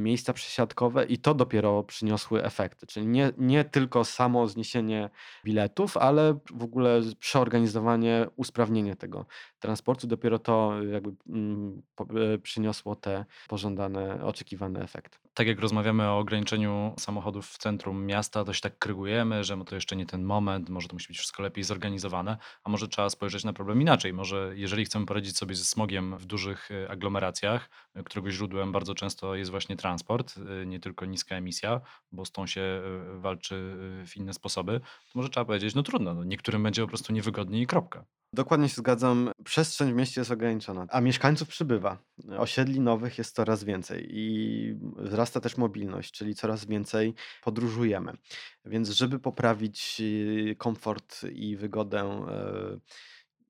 [0.00, 2.86] miejsca przesiadkowe i to dopiero przyniosły efekty.
[2.86, 5.10] Czyli nie, nie tylko samo zniesienie
[5.44, 9.26] biletów, ale w ogóle przeorganizowanie, usprawnienie tego
[9.58, 11.82] transportu, dopiero to jakby mm,
[12.34, 15.18] e, przyniosło te pożądane, oczekiwane efekty.
[15.34, 19.96] Tak jak rozmawiamy o ograniczeniu samochodów w centrum miasta, się tak krygujemy, że to jeszcze
[19.96, 23.52] nie ten moment, może to musi być wszystko lepiej zorganizowane, a może trzeba spojrzeć na
[23.52, 24.12] problem inaczej.
[24.12, 27.70] Może jeżeli chcemy poradzić sobie ze smogiem w dużych aglomeracjach,
[28.04, 31.80] którego źródłem bardzo często jest właśnie transport, y, nie tylko niska emisja,
[32.12, 32.60] bo z tą się
[33.16, 33.54] y, walczy
[34.02, 37.12] y, w inne sposoby, to może trzeba powiedzieć, no trudno, no niektórym będzie po prostu
[37.12, 38.04] niewygodniej i kropka.
[38.32, 39.30] Dokładnie się zgadzam.
[39.44, 41.98] Przestrzeń w mieście jest ograniczona, a mieszkańców przybywa.
[42.38, 48.12] Osiedli nowych jest coraz więcej i wzrasta też mobilność, czyli coraz więcej podróżujemy.
[48.64, 50.02] Więc żeby poprawić
[50.58, 52.26] komfort i wygodę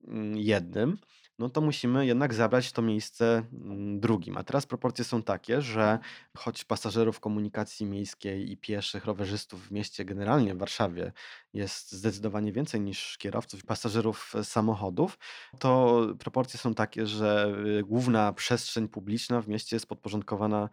[0.07, 0.97] mm, jednym,
[1.41, 4.37] no to musimy jednak zabrać to miejsce mm, drugim.
[4.37, 5.99] A teraz proporcje są takie, że
[6.37, 11.11] choć pasażerów komunikacji miejskiej i pieszych, rowerzystów w mieście, generalnie w Warszawie
[11.53, 15.17] jest zdecydowanie więcej niż kierowców i pasażerów e, samochodów,
[15.59, 20.69] to proporcje są takie, że y, główna przestrzeń publiczna w mieście jest podporządkowana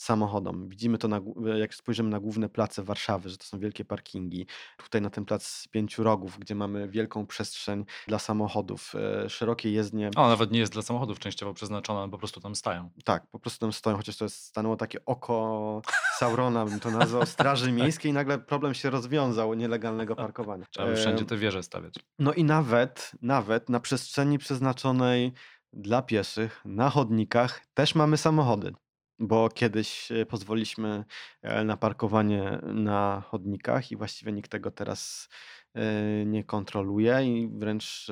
[0.00, 0.68] samochodom.
[0.68, 4.46] Widzimy to, na, gó- jak spojrzymy na główne place Warszawy, że to są wielkie parkingi.
[4.76, 10.10] Tutaj na ten plac Pięciu Rogów, gdzie mamy wielką przestrzeń dla samochodów, e, szerokie jezdnie.
[10.16, 12.90] O, nawet nie jest dla samochodów częściowo przeznaczona, po prostu tam stają.
[13.04, 15.82] Tak, po prostu tam stoją, chociaż to jest stanęło takie oko
[16.18, 20.64] Saurona, bym to nazwał, Straży Miejskiej i nagle problem się rozwiązał nielegalnego parkowania.
[20.70, 21.94] Trzeba by wszędzie te wieże stawiać.
[22.18, 25.32] No i nawet, nawet na przestrzeni przeznaczonej
[25.72, 28.72] dla pieszych, na chodnikach też mamy samochody.
[29.20, 31.04] Bo kiedyś e, pozwoliliśmy
[31.42, 35.28] e, na parkowanie na chodnikach i właściwie nikt tego teraz
[35.74, 35.82] e,
[36.26, 38.06] nie kontroluje i wręcz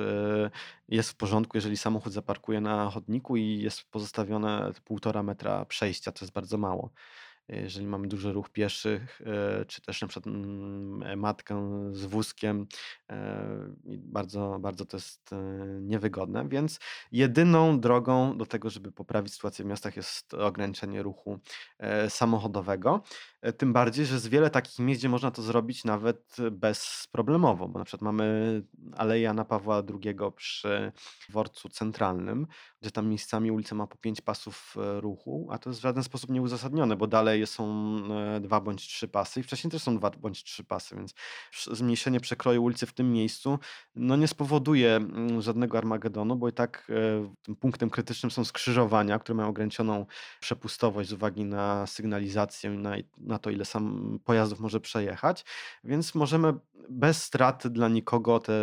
[0.87, 6.25] jest w porządku, jeżeli samochód zaparkuje na chodniku i jest pozostawione półtora metra przejścia, to
[6.25, 6.91] jest bardzo mało
[7.49, 12.67] jeżeli mamy duży ruch pieszych, e, czy też na przykład mm, e, matkę z wózkiem,
[13.09, 13.47] e,
[13.85, 15.29] bardzo, bardzo to jest
[15.81, 16.79] niewygodne, więc
[17.11, 21.39] jedyną drogą do tego, żeby poprawić sytuację w miastach jest ograniczenie ruchu
[22.09, 23.03] samochodowego.
[23.57, 27.85] Tym bardziej, że jest wiele takich miejsc, gdzie można to zrobić nawet bezproblemowo, bo na
[27.85, 28.61] przykład mamy
[28.97, 30.91] Aleję Jana Pawła II przy
[31.29, 32.47] dworcu centralnym,
[32.81, 36.03] gdzie tam miejscami ulica ma po pięć pasów e, ruchu, a to jest w żaden
[36.03, 37.65] sposób nieuzasadnione, bo dalej są
[38.35, 41.13] e, dwa bądź trzy pasy i wcześniej też są dwa bądź trzy pasy, więc
[41.53, 43.59] sz- zmniejszenie przekroju ulicy w tym miejscu
[43.95, 49.19] no nie spowoduje mm, żadnego Armagedonu, bo i tak e, tym punktem krytycznym są skrzyżowania,
[49.19, 50.05] które mają ograniczoną
[50.39, 55.45] przepustowość z uwagi na sygnalizację i na, na to, ile sam pojazdów może przejechać,
[55.83, 56.53] więc możemy
[56.89, 58.53] bez straty dla nikogo te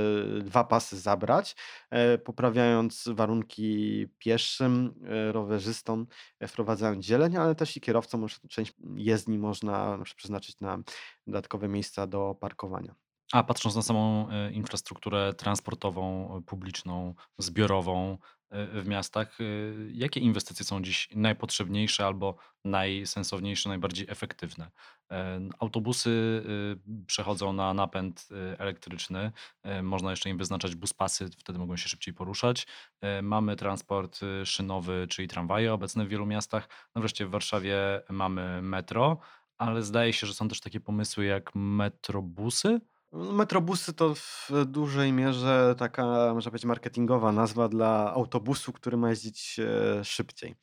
[0.40, 1.56] dwa pasy zabrać,
[1.90, 6.06] e, poprawiając warunki pieszym, e, rowerzystom,
[6.40, 10.78] e, wprowadzając zieleń, ale też i kierowcom, część jezdni można przeznaczyć na
[11.26, 12.94] dodatkowe miejsca do parkowania.
[13.32, 18.18] A patrząc na samą infrastrukturę transportową, publiczną, zbiorową
[18.50, 19.44] w miastach, e,
[19.92, 24.70] jakie inwestycje są dziś najpotrzebniejsze albo najsensowniejsze, najbardziej efektywne?
[25.10, 26.42] E, Autobusy
[26.76, 29.32] e, przechodzą na napęd e, elektryczny,
[29.62, 32.66] e, można jeszcze im wyznaczać buspasy, wtedy mogą się szybciej poruszać.
[33.00, 36.68] E, Mamy transport szynowy, czyli tramwaje obecne w wielu miastach.
[36.94, 37.76] No wreszcie w Warszawie
[38.08, 39.18] mamy metro,
[39.58, 42.80] ale zdaje się, że są też takie pomysły jak metrobusy.
[43.16, 49.10] No, Metrobusy to w dużej mierze taka, można powiedzieć, marketingowa nazwa dla autobusu, który ma
[49.10, 50.54] jeździć e, szybciej.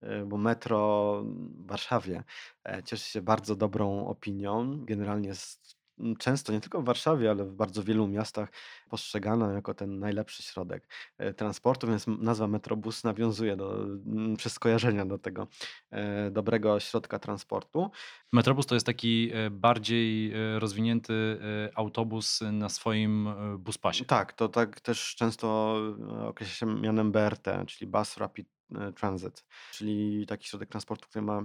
[0.00, 2.24] E, Bo metro w Warszawie
[2.64, 4.84] e, cieszy się bardzo dobrą opinią.
[4.84, 5.79] Generalnie jest
[6.18, 8.52] często nie tylko w Warszawie, ale w bardzo wielu miastach
[8.88, 13.86] postrzegana jako ten najlepszy środek e, transportu, więc nazwa Metrobus nawiązuje do,
[14.36, 15.46] przez skojarzenia do tego
[15.90, 17.90] e, dobrego środka transportu.
[18.32, 21.38] Metrobus to jest taki e, bardziej rozwinięty
[21.74, 24.04] autobus na swoim buspasie.
[24.04, 25.76] Tak, to tak też często
[26.26, 28.48] określa się mianem BRT, czyli Bus Rapid
[28.96, 31.42] Transit, czyli taki środek transportu, który ma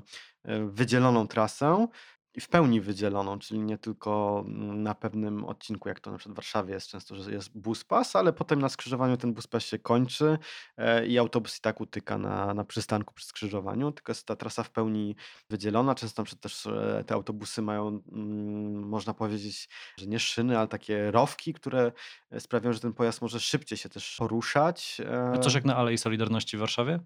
[0.67, 1.87] wydzieloną trasę
[2.35, 6.35] i w pełni wydzieloną, czyli nie tylko na pewnym odcinku, jak to na przykład w
[6.35, 10.37] Warszawie jest często, że jest buspas, ale potem na skrzyżowaniu ten buspas się kończy
[10.77, 14.63] e, i autobus i tak utyka na, na przystanku przy skrzyżowaniu, tylko jest ta trasa
[14.63, 15.15] w pełni
[15.49, 15.95] wydzielona.
[15.95, 20.67] Często na przykład też e, te autobusy mają, mm, można powiedzieć, że nie szyny, ale
[20.67, 21.91] takie rowki, które
[22.31, 25.01] e, sprawiają, że ten pojazd może szybciej się też poruszać.
[25.41, 26.99] Coś E, jak na Alei Solidarności w Warszawie?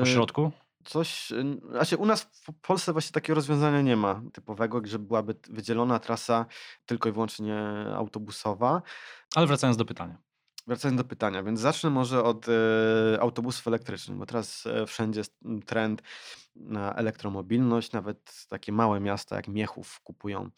[0.00, 0.52] Po środku?
[0.88, 5.34] Coś, y, znaczy u nas w Polsce właśnie takiego rozwiązania nie ma typowego, że byłaby
[5.50, 6.46] wydzielona trasa
[6.86, 7.56] tylko i wyłącznie
[7.94, 8.82] autobusowa.
[9.34, 10.18] Ale wracając do pytania.
[10.66, 12.52] Wracając do pytania, więc zacznę może od e,
[13.20, 16.02] autobusów elektrycznych, bo teraz e, wszędzie jest trend
[16.56, 20.50] na elektromobilność, nawet takie małe miasta jak Miechów kupują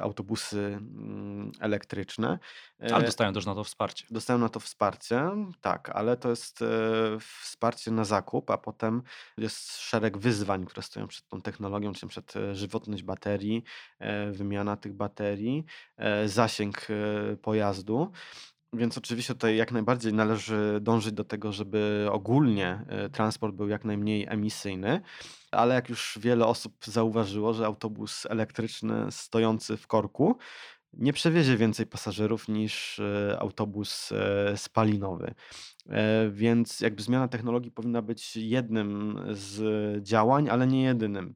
[0.00, 2.38] autobusy mm, elektryczne.
[2.80, 4.06] Ale E, dostają też na to wsparcie.
[4.10, 5.30] Dostałem na to wsparcie,
[5.60, 6.66] tak, ale to jest e,
[7.42, 9.02] wsparcie na zakup, a potem
[9.38, 13.64] jest szereg wyzwań, które stoją przed tą technologią, czyli przed e, żywotność baterii,
[13.98, 15.64] e, wymiana tych baterii,
[15.96, 18.12] e, zasięg e, pojazdu.
[18.74, 23.84] Więc oczywiście tutaj jak najbardziej należy dążyć do tego, żeby ogólnie e, transport był jak
[23.84, 25.00] najmniej emisyjny,
[25.50, 30.38] ale jak już wiele osób zauważyło, że autobus elektryczny stojący w korku
[30.92, 35.34] nie przewiezie więcej pasażerów niż e, autobus e, spalinowy.
[36.30, 41.34] Więc jakby zmiana technologii powinna być jednym z działań, ale nie jedynym.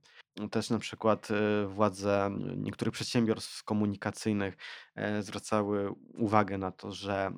[0.51, 4.57] Też na przykład e, władze niektórych przedsiębiorstw komunikacyjnych
[4.95, 7.33] e, zwracały uwagę na to, że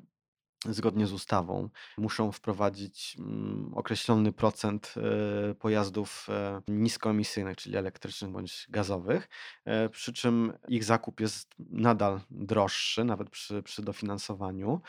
[0.65, 8.67] zgodnie z ustawą muszą wprowadzić mm, określony procent e, pojazdów e, niskoemisyjnych, czyli elektrycznych bądź
[8.69, 9.29] gazowych,
[9.65, 14.81] e, przy czym ich zakup jest nadal droższy, nawet przy, przy dofinansowaniu,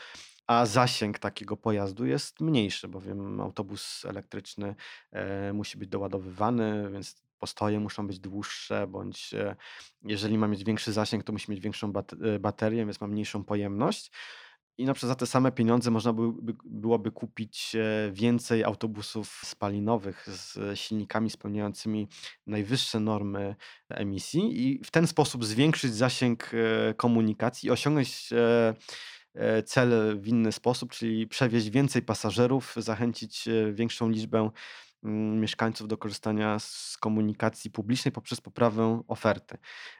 [0.47, 4.75] a zasięg takiego pojazdu jest mniejszy, bowiem autobus elektryczny
[5.53, 9.55] musi być doładowywany, więc postoje muszą być dłuższe, bądź e,
[10.03, 14.11] jeżeli ma mieć większy zasięg, to musi mieć większą e, baterię, więc ma mniejszą pojemność.
[14.77, 20.27] I na przykład za te same pieniądze można byłby byłoby kupić, e, więcej autobusów spalinowych
[20.29, 22.07] z silnikami spełniającymi
[22.47, 23.55] najwyższe normy
[23.89, 26.51] emisji i w ten sposób zwiększyć zasięg,
[26.97, 28.29] komunikacji i osiągnąć,
[29.65, 34.49] cel w inny sposób, czyli przewieźć więcej pasażerów, zachęcić, większą liczbę
[35.03, 39.57] mieszkańców do korzystania z komunikacji publicznej poprzez poprawę oferty.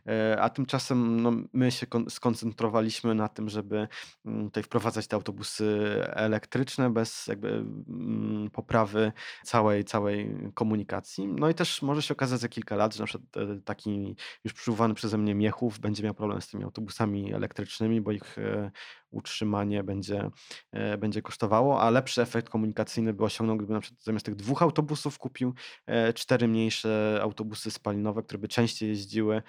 [0.08, 3.88] E, A tymczasem no, my się kon- skoncentrowaliśmy na tym, żeby
[4.26, 9.12] mm, tutaj wprowadzać te autobusy elektryczne bez jakby mm, poprawy
[9.44, 11.28] całej, całej komunikacji.
[11.28, 14.54] No i też może się okazać za kilka lat, że na przykład e, taki już
[14.54, 18.72] przywołany przeze mnie Miechów będzie miał problem z tymi autobusami elektrycznymi, bo ich e,
[19.12, 20.30] utrzymanie będzie,
[20.72, 24.62] e, będzie kosztowało, a lepszy efekt komunikacyjny by osiągnął, gdyby na przykład zamiast tych dwóch
[24.62, 25.54] autobusów kupił
[25.86, 29.42] e, cztery mniejsze autobusy spalinowe, które by częściej jeździły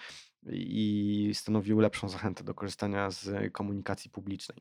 [0.50, 4.58] i stanowiły lepszą zachętę do korzystania z komunikacji publicznej.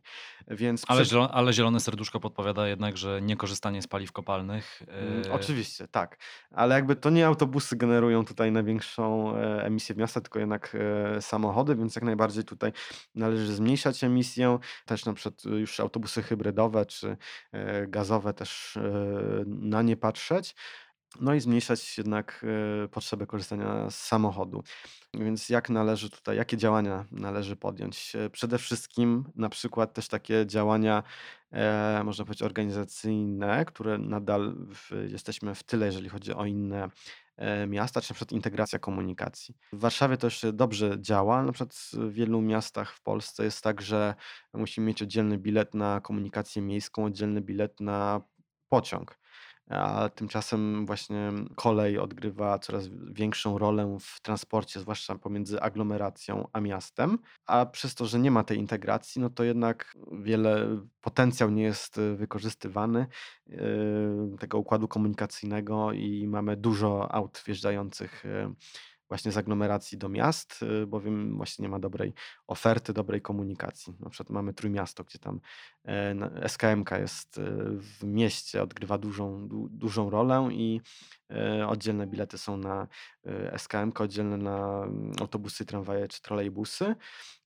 [0.48, 4.84] Więc Ale, przed, zielo, ale zielone serduszko podpowiada jednak, że niekorzystanie z paliw kopalnych.
[5.26, 6.18] E, Oczywiście, tak.
[6.52, 10.78] Ale jakby to nie autobusy generują tutaj największą e, emisję w miasta, tylko jednak
[11.16, 12.72] e, samochody, więc jak najbardziej tutaj
[13.16, 14.60] należy zmniejszać emisję.
[14.86, 17.18] Też na przykład już autobusy hybrydowe czy
[17.52, 18.82] e, gazowe też e,
[19.46, 20.56] na nie patrzeć.
[21.20, 22.46] No i zmniejszać jednak
[22.84, 24.64] e, potrzebę korzystania z samochodu.
[25.14, 28.16] Więc jak należy tutaj, jakie działania należy podjąć?
[28.16, 31.04] E, Przede wszystkim na przykład też takie działania,
[31.52, 36.90] e, można powiedzieć, organizacyjne, które nadal w, jesteśmy w tyle, jeżeli chodzi o inne
[37.68, 39.56] miasta, czy na przykład integracja komunikacji.
[39.74, 43.82] W Warszawie to jeszcze dobrze działa, na przykład w wielu miastach w Polsce jest tak,
[43.82, 44.16] że
[44.54, 48.22] musimy mieć oddzielny bilet na komunikację miejską, oddzielny bilet na
[48.70, 49.21] pociąg
[49.72, 57.18] a tymczasem właśnie kolej odgrywa coraz większą rolę w transporcie, zwłaszcza pomiędzy aglomeracją a miastem,
[57.46, 61.98] a przez to, że nie ma tej integracji, no to jednak wiele potencjał nie jest
[61.98, 63.06] y, wykorzystywany
[63.48, 63.58] yy,
[64.40, 68.56] tego układu komunikacyjnego i mamy dużo aut wjeżdżających y,
[69.12, 72.14] właśnie z aglomeracji do miast, y, bowiem właśnie nie ma dobrej
[72.48, 73.94] oferty, dobrej komunikacji.
[74.00, 75.40] Na przykład mamy Trójmiasto, gdzie tam
[75.86, 77.42] e, SKMK jest e,
[77.78, 80.82] w mieście, odgrywa dużą, du, dużą rolę i
[81.32, 82.88] e, oddzielne bilety są na
[83.58, 86.96] SKM-kę, oddzielne na mm, autobusy, tramwaje czy trolejbusy.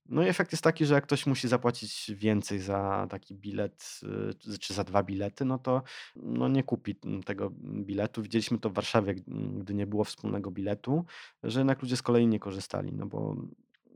[0.10, 4.00] No i efekt jest taki, że jak ktoś musi zapłacić więcej za taki bilet,
[4.54, 5.84] y, czy za 2 bilety, no to
[6.15, 8.22] no nie kupi mm, tego biletu.
[8.22, 11.06] Widzieliśmy to w Warszawie, mm, gdy nie było wspólnego biletu,
[11.44, 13.36] że jednak ludzie z kolei nie korzystali, no bo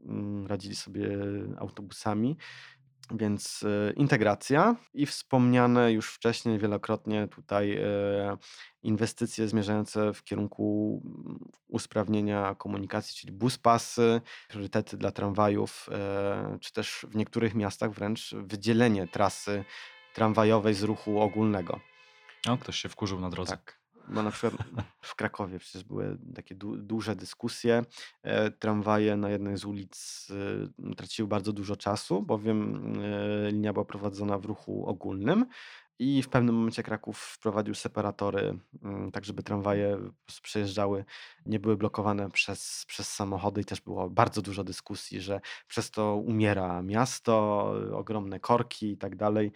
[0.05, 1.09] mm, radzili sobie
[1.57, 2.37] autobusami.
[3.11, 8.37] Więc e, integracja i wspomniane już wcześniej wielokrotnie tutaj e,
[8.83, 11.01] inwestycje zmierzające w kierunku
[11.67, 19.07] usprawnienia komunikacji, czyli buspasy, priorytety dla tramwajów, e, czy też w niektórych miastach wręcz wydzielenie
[19.07, 19.63] trasy
[20.13, 21.79] tramwajowej z ruchu ogólnego.
[22.47, 23.51] O, ktoś się wkurzył na drodze.
[23.51, 23.78] Tak.
[24.09, 24.53] Bo na przykład
[25.01, 27.83] w Krakowie przecież były takie du duże dyskusje.
[28.23, 30.27] E, tramwaje na jednej z ulic
[30.89, 35.45] e, traciły bardzo dużo czasu, bowiem e, linia była prowadzona w ruchu ogólnym
[35.99, 39.97] i w pewnym momencie Kraków wprowadził separatory, mm, tak żeby tramwaje
[40.41, 41.05] przejeżdżały,
[41.45, 46.15] nie były blokowane przez, przez samochody i też było bardzo dużo dyskusji, że przez to
[46.15, 49.51] umiera miasto, ogromne korki i tak dalej.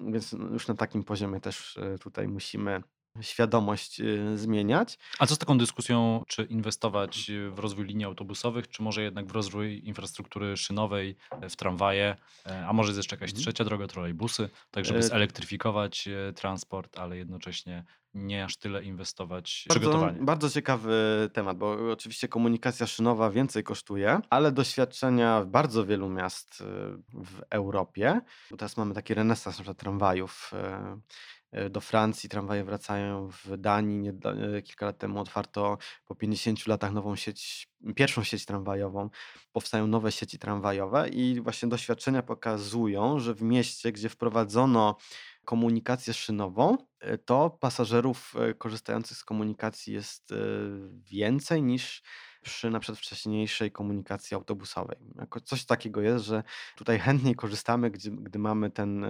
[0.00, 2.82] Więc już na takim poziomie też e, tutaj musimy
[3.20, 4.98] świadomość e, zmieniać.
[5.18, 9.30] A co z taką dyskusją, czy inwestować w rozwój linii autobusowych, czy może jednak w
[9.30, 12.16] rozwój infrastruktury szynowej, e, w tramwaje,
[12.68, 13.42] a może jest jeszcze jakaś Mhm.
[13.42, 19.80] trzecia droga, trolejbusy, tak żeby zelektryfikować transport, ale jednocześnie nie aż tyle inwestować w Bardzo,
[19.80, 20.18] przygotowanie.
[20.22, 26.64] bardzo ciekawy temat, bo oczywiście komunikacja szynowa więcej kosztuje, ale doświadczenia bardzo wielu miast y,
[27.24, 28.20] w Europie,
[28.50, 30.50] bo teraz mamy taki renesans na tramwajów.
[31.58, 34.12] Y, Do Francji tramwaje wracają, w Danii nie,
[34.62, 39.10] kilka lat temu otwarto po 50 latach nową sieć, pierwszą sieć tramwajową.
[39.52, 44.96] Powstają nowe sieci tramwajowe i właśnie doświadczenia pokazują, że w mieście, gdzie wprowadzono
[45.44, 50.36] komunikację szynową, e, to pasażerów e, korzystających z komunikacji jest e,
[51.10, 52.02] więcej niż
[52.42, 54.96] przy na przykład wcześniejszej komunikacji autobusowej.
[55.44, 56.42] Coś takiego jest, że
[56.76, 59.06] tutaj chętniej korzystamy, gdy, gdy mamy ten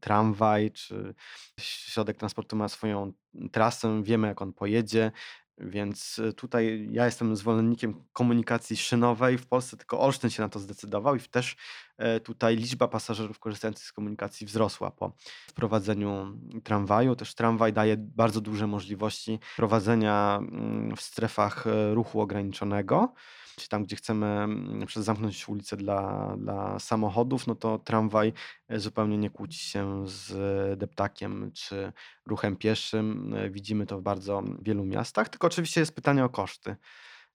[0.00, 1.14] tramwaj, czy
[1.60, 3.12] środek transportu ma swoją
[3.52, 5.12] trasę, wiemy jak on pojedzie,
[5.60, 9.38] więc y, tutaj ja jestem zwolennikiem komunikacji szynowej.
[9.38, 11.56] W Polsce tylko Olsztyn się na to zdecydował i też
[11.98, 15.12] e, tutaj liczba pasażerów korzystających z komunikacji wzrosła po
[15.48, 17.16] wprowadzeniu tramwaju.
[17.16, 23.14] Też tramwaj daje bardzo duże możliwości prowadzenia mm, w strefach e, ruchu ograniczonego
[23.60, 28.32] czy tam, gdzie chcemy mm, zamknąć ulicę dla, dla samochodów, no to tramwaj
[28.68, 31.92] e, zupełnie nie kłóci się z deptakiem czy
[32.26, 33.34] ruchem pieszym.
[33.34, 36.76] E, widzimy to w bardzo wielu miastach, tylko oczywiście jest pytanie o koszty.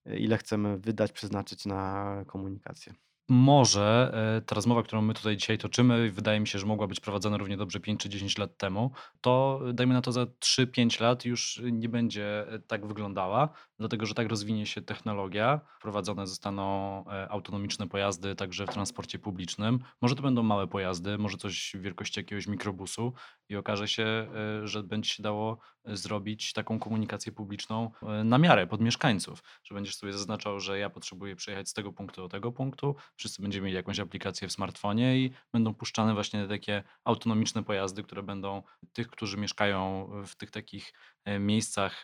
[0.05, 2.93] E, ile chcemy wydać, przeznaczyć na komunikację.
[3.29, 6.99] Może e, ta rozmowa, którą my tutaj dzisiaj toczymy, wydaje mi się, że mogła być
[6.99, 11.25] prowadzona równie dobrze 5 czy 10 lat temu, to dajmy na to za 3-5 lat
[11.25, 17.29] już nie będzie e, tak wyglądała, dlatego że tak rozwinie się technologia, wprowadzone zostaną e,
[17.29, 19.79] autonomiczne pojazdy także w transporcie publicznym.
[20.01, 23.13] Może to będą małe pojazdy, może coś w wielkości jakiegoś mikrobusu
[23.49, 24.27] i okaże się,
[24.63, 27.91] że będzie się dało zrobić taką komunikację publiczną
[28.23, 32.21] na miarę pod mieszkańców, że będziesz sobie zaznaczał, że ja potrzebuję przejechać z tego punktu
[32.21, 36.83] do tego punktu, wszyscy będziemy mieli jakąś aplikację w smartfonie i będą puszczane właśnie takie
[37.03, 40.93] autonomiczne pojazdy, które będą tych, którzy mieszkają w tych takich
[41.25, 42.03] e, miejscach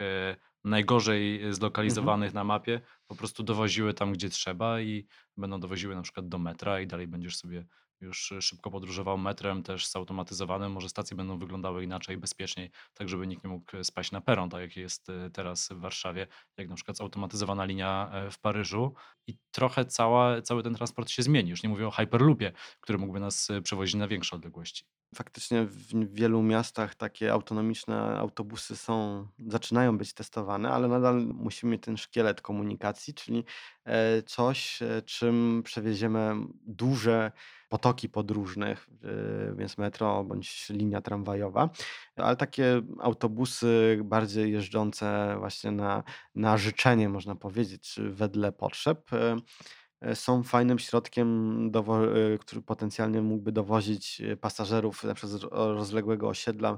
[0.65, 1.53] e, najgorzej Mhm.
[1.53, 6.37] zlokalizowanych na mapie, po prostu dowoziły tam, gdzie trzeba i będą dowoziły na przykład do
[6.37, 7.65] metra i dalej będziesz sobie
[8.01, 10.71] już szybko podróżował metrem, też zautomatyzowanym.
[10.71, 14.61] Może stacje będą wyglądały inaczej, bezpieczniej, tak żeby nikt nie mógł spaść na peron, tak
[14.61, 18.93] jak jest e, teraz w Warszawie, jak na przykład zautomatyzowana linia w Paryżu.
[19.27, 21.49] I trochę cała, cały ten transport się zmieni.
[21.49, 24.85] Już nie mówię o Hyperloopie, który mógłby nas przewozić na większe odległości.
[25.15, 31.97] Faktycznie w wielu miastach takie autonomiczne autobusy są, zaczynają być testowane, ale nadal musimy ten
[31.97, 33.80] szkielet komunikacji, czyli e,
[34.25, 36.33] coś, e, czym przewieziemy
[36.67, 37.31] duże
[37.69, 41.69] potoki podróżnych, e, więc metro bądź linia tramwajowa,
[42.15, 46.03] ale takie autobusy bardziej jeżdżące właśnie na,
[46.35, 54.21] na życzenie, można powiedzieć, wedle potrzeb e, są fajnym środkiem, e, który potencjalnie mógłby dowozić
[54.21, 56.77] e, pasażerów na przykład z ro- rozległego osiedla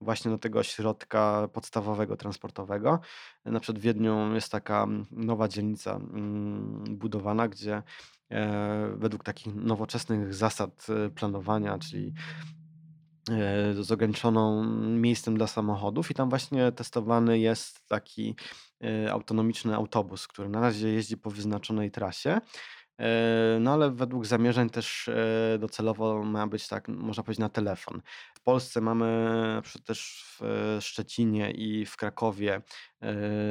[0.00, 3.00] właśnie do tego ośrodka podstawowego transportowego.
[3.44, 7.82] Na przykład w Wiedniu jest taka nowa dzielnica mm, budowana, gdzie
[8.30, 12.14] e, według takich nowoczesnych zasad e, planowania, czyli
[13.30, 18.36] e, z ograniczoną miejscem dla samochodów i tam właśnie testowany jest taki
[19.10, 22.40] autonomiczny autobus, który na razie jeździ po wyznaczonej trasie
[23.00, 28.02] E, no ale według zamierzeń też, e, docelowo ma być tak, można powiedzieć, na telefon.
[28.34, 32.62] W Polsce mamy też w e, Szczecinie i w Krakowie,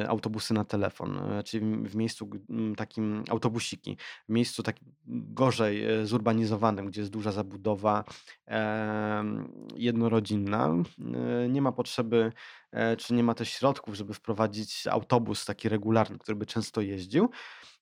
[0.08, 2.30] autobusy na telefon, czyli w miejscu
[2.76, 3.96] takim autobusiki,
[4.28, 8.04] w miejscu takim gorzej, zurbanizowanym, gdzie jest duża zabudowa,
[9.76, 10.74] jednorodzinna,
[11.48, 12.32] nie ma potrzeby,
[12.98, 17.30] czy nie ma też środków, żeby wprowadzić autobus taki regularny, który by często jeździł.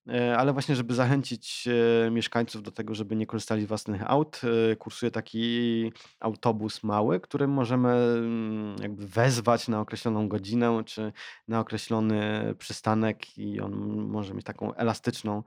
[0.08, 1.68] E, ale właśnie, żeby zachęcić,
[2.06, 4.40] e, mieszkańców do tego, żeby nie korzystali z własnych aut,
[4.72, 11.12] e, kursuje taki autobus mały, którym możemy, mm, jakby wezwać na określoną godzinę, czy
[11.48, 13.72] na określony przystanek i on
[14.08, 15.42] może mieć taką elastyczną,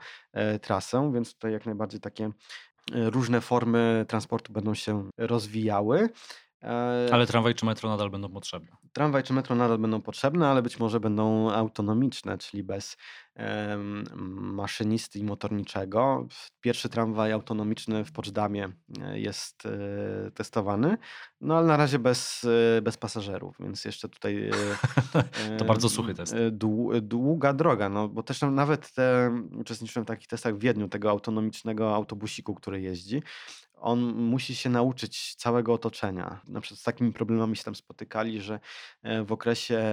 [0.61, 2.31] trasę, więc tutaj jak najbardziej takie,
[2.91, 6.09] różne formy transportu będą się rozwijały.
[7.11, 8.71] Ale tramwaj czy metro nadal będą potrzebne.
[8.93, 12.97] Tramwaj czy metro nadal będą potrzebne, ale być może będą autonomiczne, czyli bez,
[13.35, 14.03] em,
[14.55, 16.27] maszynisty i motorniczego.
[16.61, 18.69] Pierwszy tramwaj autonomiczny w Poczdamie,
[19.01, 20.97] e, jest, e, testowany,
[21.41, 22.45] no ale na razie bez,
[22.77, 24.51] e, bez pasażerów, więc jeszcze tutaj, e,
[25.59, 26.35] To bardzo suchy test.
[26.51, 31.09] dłu długa droga, no bo też nawet te uczestniczyłem w takich testach w Wiedniu, tego
[31.09, 33.21] autonomicznego autobusiku, który jeździ.
[33.77, 36.41] On musi się nauczyć całego otoczenia.
[36.47, 38.59] Na przykład z takimi problemami się tam spotykali, że,
[39.03, 39.83] e, w okresie,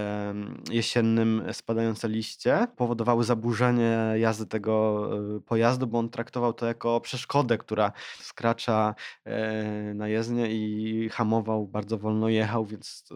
[0.70, 7.58] jesiennym spadające liście powodowały zaburzenie jazdy tego, e, pojazdu, bo on traktował to jako przeszkodę,
[7.58, 13.08] która wkracza, e, na jezdnię i hamował, bardzo wolno jechał, więc,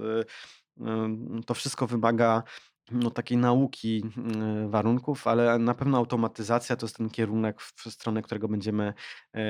[1.47, 2.43] to wszystko wymaga,
[2.91, 8.23] no, takiej nauki, mm, warunków, ale na pewno automatyzacja to jest ten kierunek, w stronę
[8.23, 8.95] którego będziemy,
[9.35, 9.45] e,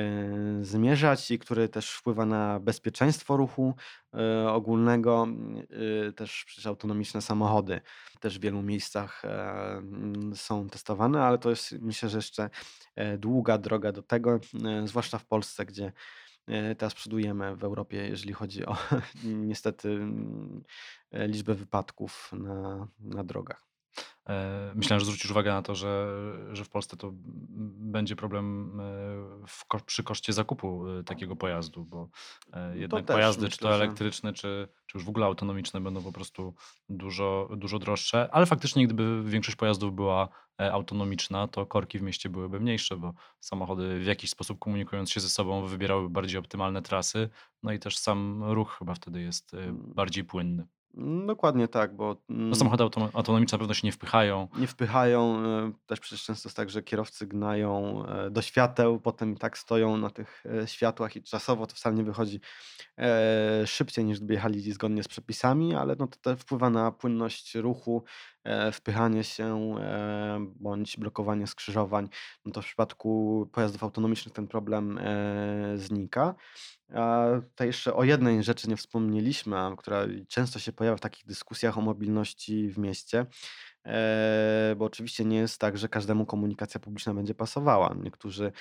[0.62, 3.74] zmierzać i który też wpływa na bezpieczeństwo ruchu,
[4.14, 5.26] e, ogólnego.
[6.08, 7.80] Y, też przecież autonomiczne samochody
[8.20, 9.28] też w wielu miejscach, e,
[9.78, 12.50] mm, są testowane, ale to jest myślę, że jeszcze,
[12.96, 15.92] e, długa droga do tego, e, zwłaszcza w Polsce, gdzie, e,
[16.78, 18.76] teraz przodujemy w Europie, jeżeli chodzi o
[19.24, 20.62] niestety, mm,
[21.10, 23.66] e, liczbę wypadków na na drogach.
[24.28, 26.06] E, myślałem, że zwrócisz uwagę na to, że
[26.52, 27.10] że w Polsce to
[27.78, 32.08] będzie problem, e, w przy koszcie zakupu, e, takiego pojazdu, bo,
[32.52, 36.02] To jednak pojazdy, czy myślę, to że elektryczne, czy czy już w ogóle autonomiczne będą
[36.02, 36.54] po prostu
[36.88, 42.60] dużo dużo droższe, ale faktycznie gdyby większość pojazdów była, autonomiczna, to korki w mieście byłyby
[42.60, 47.28] mniejsze, bo samochody w jakiś sposób komunikując się ze sobą wybierałyby bardziej optymalne trasy,
[47.62, 49.92] no i też sam ruch chyba wtedy jest, Mm.
[49.94, 50.66] bardziej płynny.
[51.26, 54.48] Dokładnie tak, bo, No samochody autonomiczne na pewno się nie wpychają.
[54.58, 59.32] Nie wpychają, e, też przecież często jest tak, że kierowcy gnają, e, do świateł, potem
[59.32, 62.40] i tak stoją na tych, e, światłach i czasowo to wcale nie wychodzi,
[63.66, 68.04] szybciej niż gdyby jechali zgodnie z przepisami, ale no to też wpływa na płynność ruchu,
[68.72, 72.08] wpychanie się, e, bądź blokowanie skrzyżowań.
[72.44, 76.34] No to w przypadku pojazdów autonomicznych ten problem, e, znika.
[76.94, 81.78] A tutaj jeszcze o jednej rzeczy nie wspomnieliśmy, która często się pojawia w takich dyskusjach
[81.78, 83.26] o mobilności w mieście,
[83.86, 87.96] e, bo oczywiście nie jest tak, że każdemu komunikacja publiczna będzie pasowała.
[88.02, 88.52] Niektórzy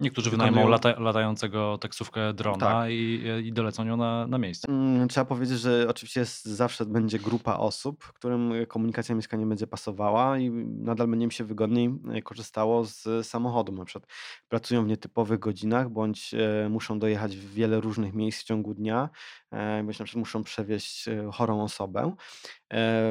[0.00, 2.90] Niektórzy wynajmą lata latającego taksówkę drona Tak.
[2.90, 4.68] i, i dolecą nią na na miejsce.
[4.68, 9.66] Mm, trzeba powiedzieć, że oczywiście jest zawsze będzie grupa osób, którym, komunikacja miejska nie będzie
[9.66, 13.72] pasowała i nadal będzie im się wygodniej, e, korzystało z samochodu.
[13.72, 14.10] Na przykład
[14.48, 19.08] pracują w nietypowych godzinach bądź, e, muszą dojechać w wiele różnych miejsc w ciągu dnia,
[19.50, 22.12] e, bądź na przykład muszą przewieźć, chorą osobę.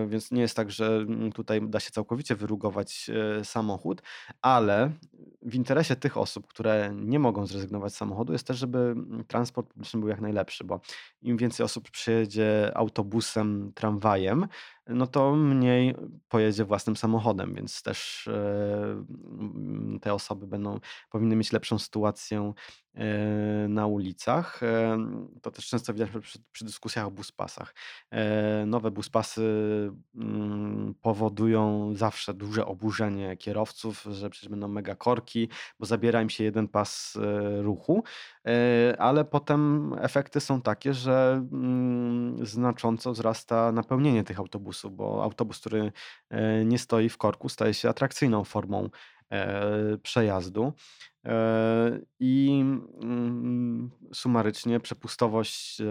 [0.08, 3.10] Więc nie jest tak, że, mm, tutaj da się całkowicie wyrugować,
[3.44, 4.02] samochód,
[4.42, 4.92] ale
[5.46, 9.68] w interesie tych osób, które nie mogą zrezygnować z samochodu jest też, żeby, mm, transport
[9.68, 10.80] publiczny był jak najlepszy, bo
[11.22, 14.48] im więcej osób przyjedzie autobusem, tramwajem,
[14.88, 15.96] no to mniej
[16.30, 19.06] pojedzie własnym samochodem, więc też, e,
[20.02, 20.80] te osoby będą
[21.10, 22.54] powinny mieć lepszą sytuację,
[22.96, 24.64] e, na ulicach.
[24.64, 27.76] Em, to też często widać przy przy dyskusjach o buspasach.
[28.12, 29.42] E, nowe buspasy,
[30.16, 36.44] mm, powodują zawsze duże oburzenie kierowców, że przecież będą mega korki, bo zabiera im się
[36.44, 38.04] jeden pas, e, ruchu,
[38.48, 45.59] e, ale potem efekty są takie, że, mm, znacząco wzrasta napełnienie tych autobusów, bo autobus,
[45.59, 45.91] który,
[46.30, 48.89] e, nie stoi w korku, staje się atrakcyjną formą,
[49.32, 50.73] e, przejazdu,
[51.26, 52.63] e, i,
[53.01, 55.82] mm, sumarycznie przepustowość,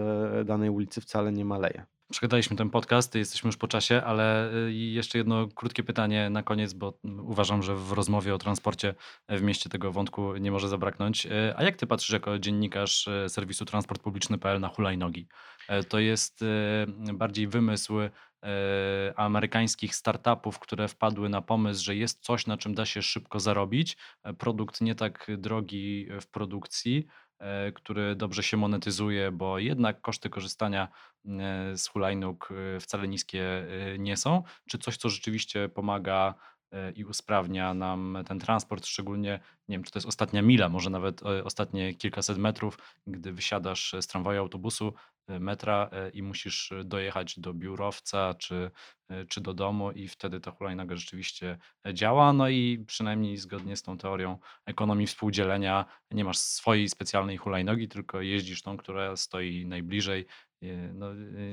[0.45, 1.85] danej ulicy wcale nie maleje.
[2.11, 6.99] Przegadaliśmy ten podcast, jesteśmy już po czasie, ale jeszcze jedno krótkie pytanie na koniec, bo
[7.23, 8.95] uważam, że w rozmowie o transporcie
[9.29, 11.27] w mieście tego wątku nie może zabraknąć.
[11.55, 15.27] A jak ty patrzysz jako dziennikarz serwisu transportpubliczny.pl na hulajnogi?
[15.89, 16.45] To jest
[17.13, 17.93] bardziej wymysł
[19.15, 23.97] amerykańskich startupów, które wpadły na pomysł, że jest coś, na czym da się szybko zarobić.
[24.37, 27.07] Produkt nie tak drogi w produkcji,
[27.39, 30.87] E, który dobrze się monetyzuje, bo jednak koszty korzystania
[31.25, 33.65] e, z hulajnóg e, wcale niskie
[33.99, 36.35] nie są, czy coś, co rzeczywiście pomaga
[36.95, 41.23] i usprawnia nam ten transport, szczególnie, nie wiem, czy to jest ostatnia mila, może nawet
[41.23, 44.93] ostatnie kilkaset metrów, gdy wysiadasz z tramwaju, autobusu,
[45.27, 48.71] metra i musisz dojechać do biurowca czy,
[49.29, 51.57] czy do domu i wtedy ta hulajnoga rzeczywiście
[51.93, 52.33] działa.
[52.33, 58.21] No i przynajmniej zgodnie z tą teorią ekonomii współdzielenia nie masz swojej specjalnej hulajnogi, tylko
[58.21, 60.25] jeździsz tą, która stoi najbliżej.
[60.93, 61.07] No,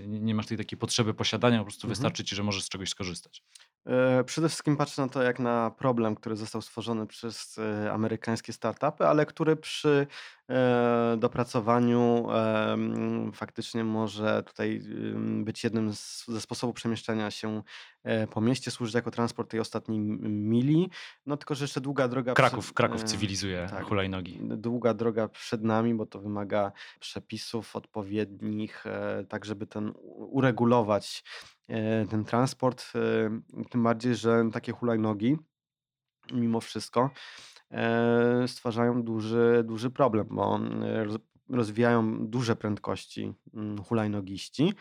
[0.07, 1.89] nie masz tej takiej potrzeby posiadania, po prostu Mhm.
[1.89, 3.43] wystarczy ci, że możesz z czegoś skorzystać.
[3.87, 8.53] E, przede wszystkim patrzę na to jak na problem, który został stworzony przez e, amerykańskie
[8.53, 10.07] startupy, ale który przy
[10.51, 12.27] e, dopracowaniu
[13.33, 14.81] faktycznie może tutaj
[15.45, 17.63] być jednym z, ze sposobów przemieszczania się
[18.05, 20.91] e, po mieście, służyć jako transport tej ostatniej mili.
[21.27, 24.39] No tylko, że jeszcze długa droga przed, Kraków, Kraków e, cywilizuje tak, hulajnogi.
[24.43, 28.85] długa droga przed nami, bo to wymaga przepisów odpowiednich,
[29.29, 31.25] tak żeby ten uregulować
[32.11, 32.93] ten transport.
[33.71, 35.37] Tym bardziej, że takie hulajnogi
[36.33, 37.11] mimo wszystko
[37.71, 40.61] e, stwarzają duży, duży problem, bo
[41.05, 41.19] roz-
[41.49, 44.75] rozwijają duże prędkości mm, hulajnogiści.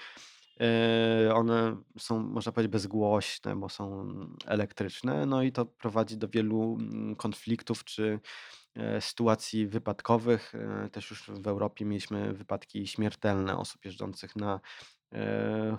[0.59, 4.13] E, One są, można powiedzieć, bezgłośne, bo są
[4.45, 8.19] elektryczne, no i to prowadzi do wielu mm, konfliktów czy
[8.75, 10.53] e, sytuacji wypadkowych.
[10.91, 14.59] Też już w Europie mieliśmy wypadki śmiertelne osób jeżdżących na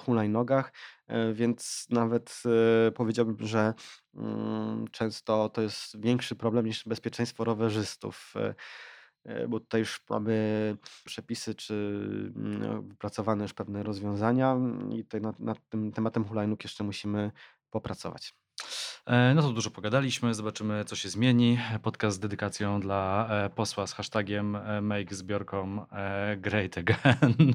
[0.01, 0.73] hulajnogach,
[1.07, 2.43] e, więc nawet
[2.89, 3.75] e, powiedziałbym, że
[4.15, 8.35] mm, często to jest większy problem niż bezpieczeństwo rowerzystów.
[8.37, 8.55] e,
[9.25, 11.75] e, Bo tutaj już mamy przepisy czy
[12.37, 14.57] mm, wypracowane już pewne rozwiązania
[14.91, 17.31] i tutaj nad, nad tym tematem hulajnóg jeszcze musimy
[17.71, 18.42] popracować.
[19.07, 21.59] E, No to dużo pogadaliśmy, zobaczymy co się zmieni.
[21.83, 25.87] Podcast z dedykacją dla e, posła z hashtagiem e, make zbiorką
[26.37, 27.55] great again.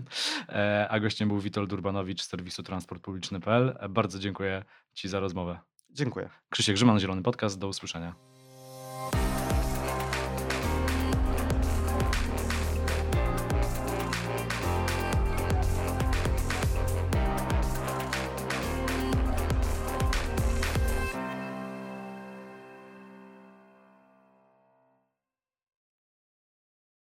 [0.90, 3.78] A gościem był Witold Urbanowicz z serwisu transportpubliczny.pl.
[3.90, 5.60] Bardzo dziękuję Ci za rozmowę.
[5.90, 6.30] Dziękuję.
[6.50, 8.37] Krzysiek Grzyman, Zielony Podcast, do usłyszenia.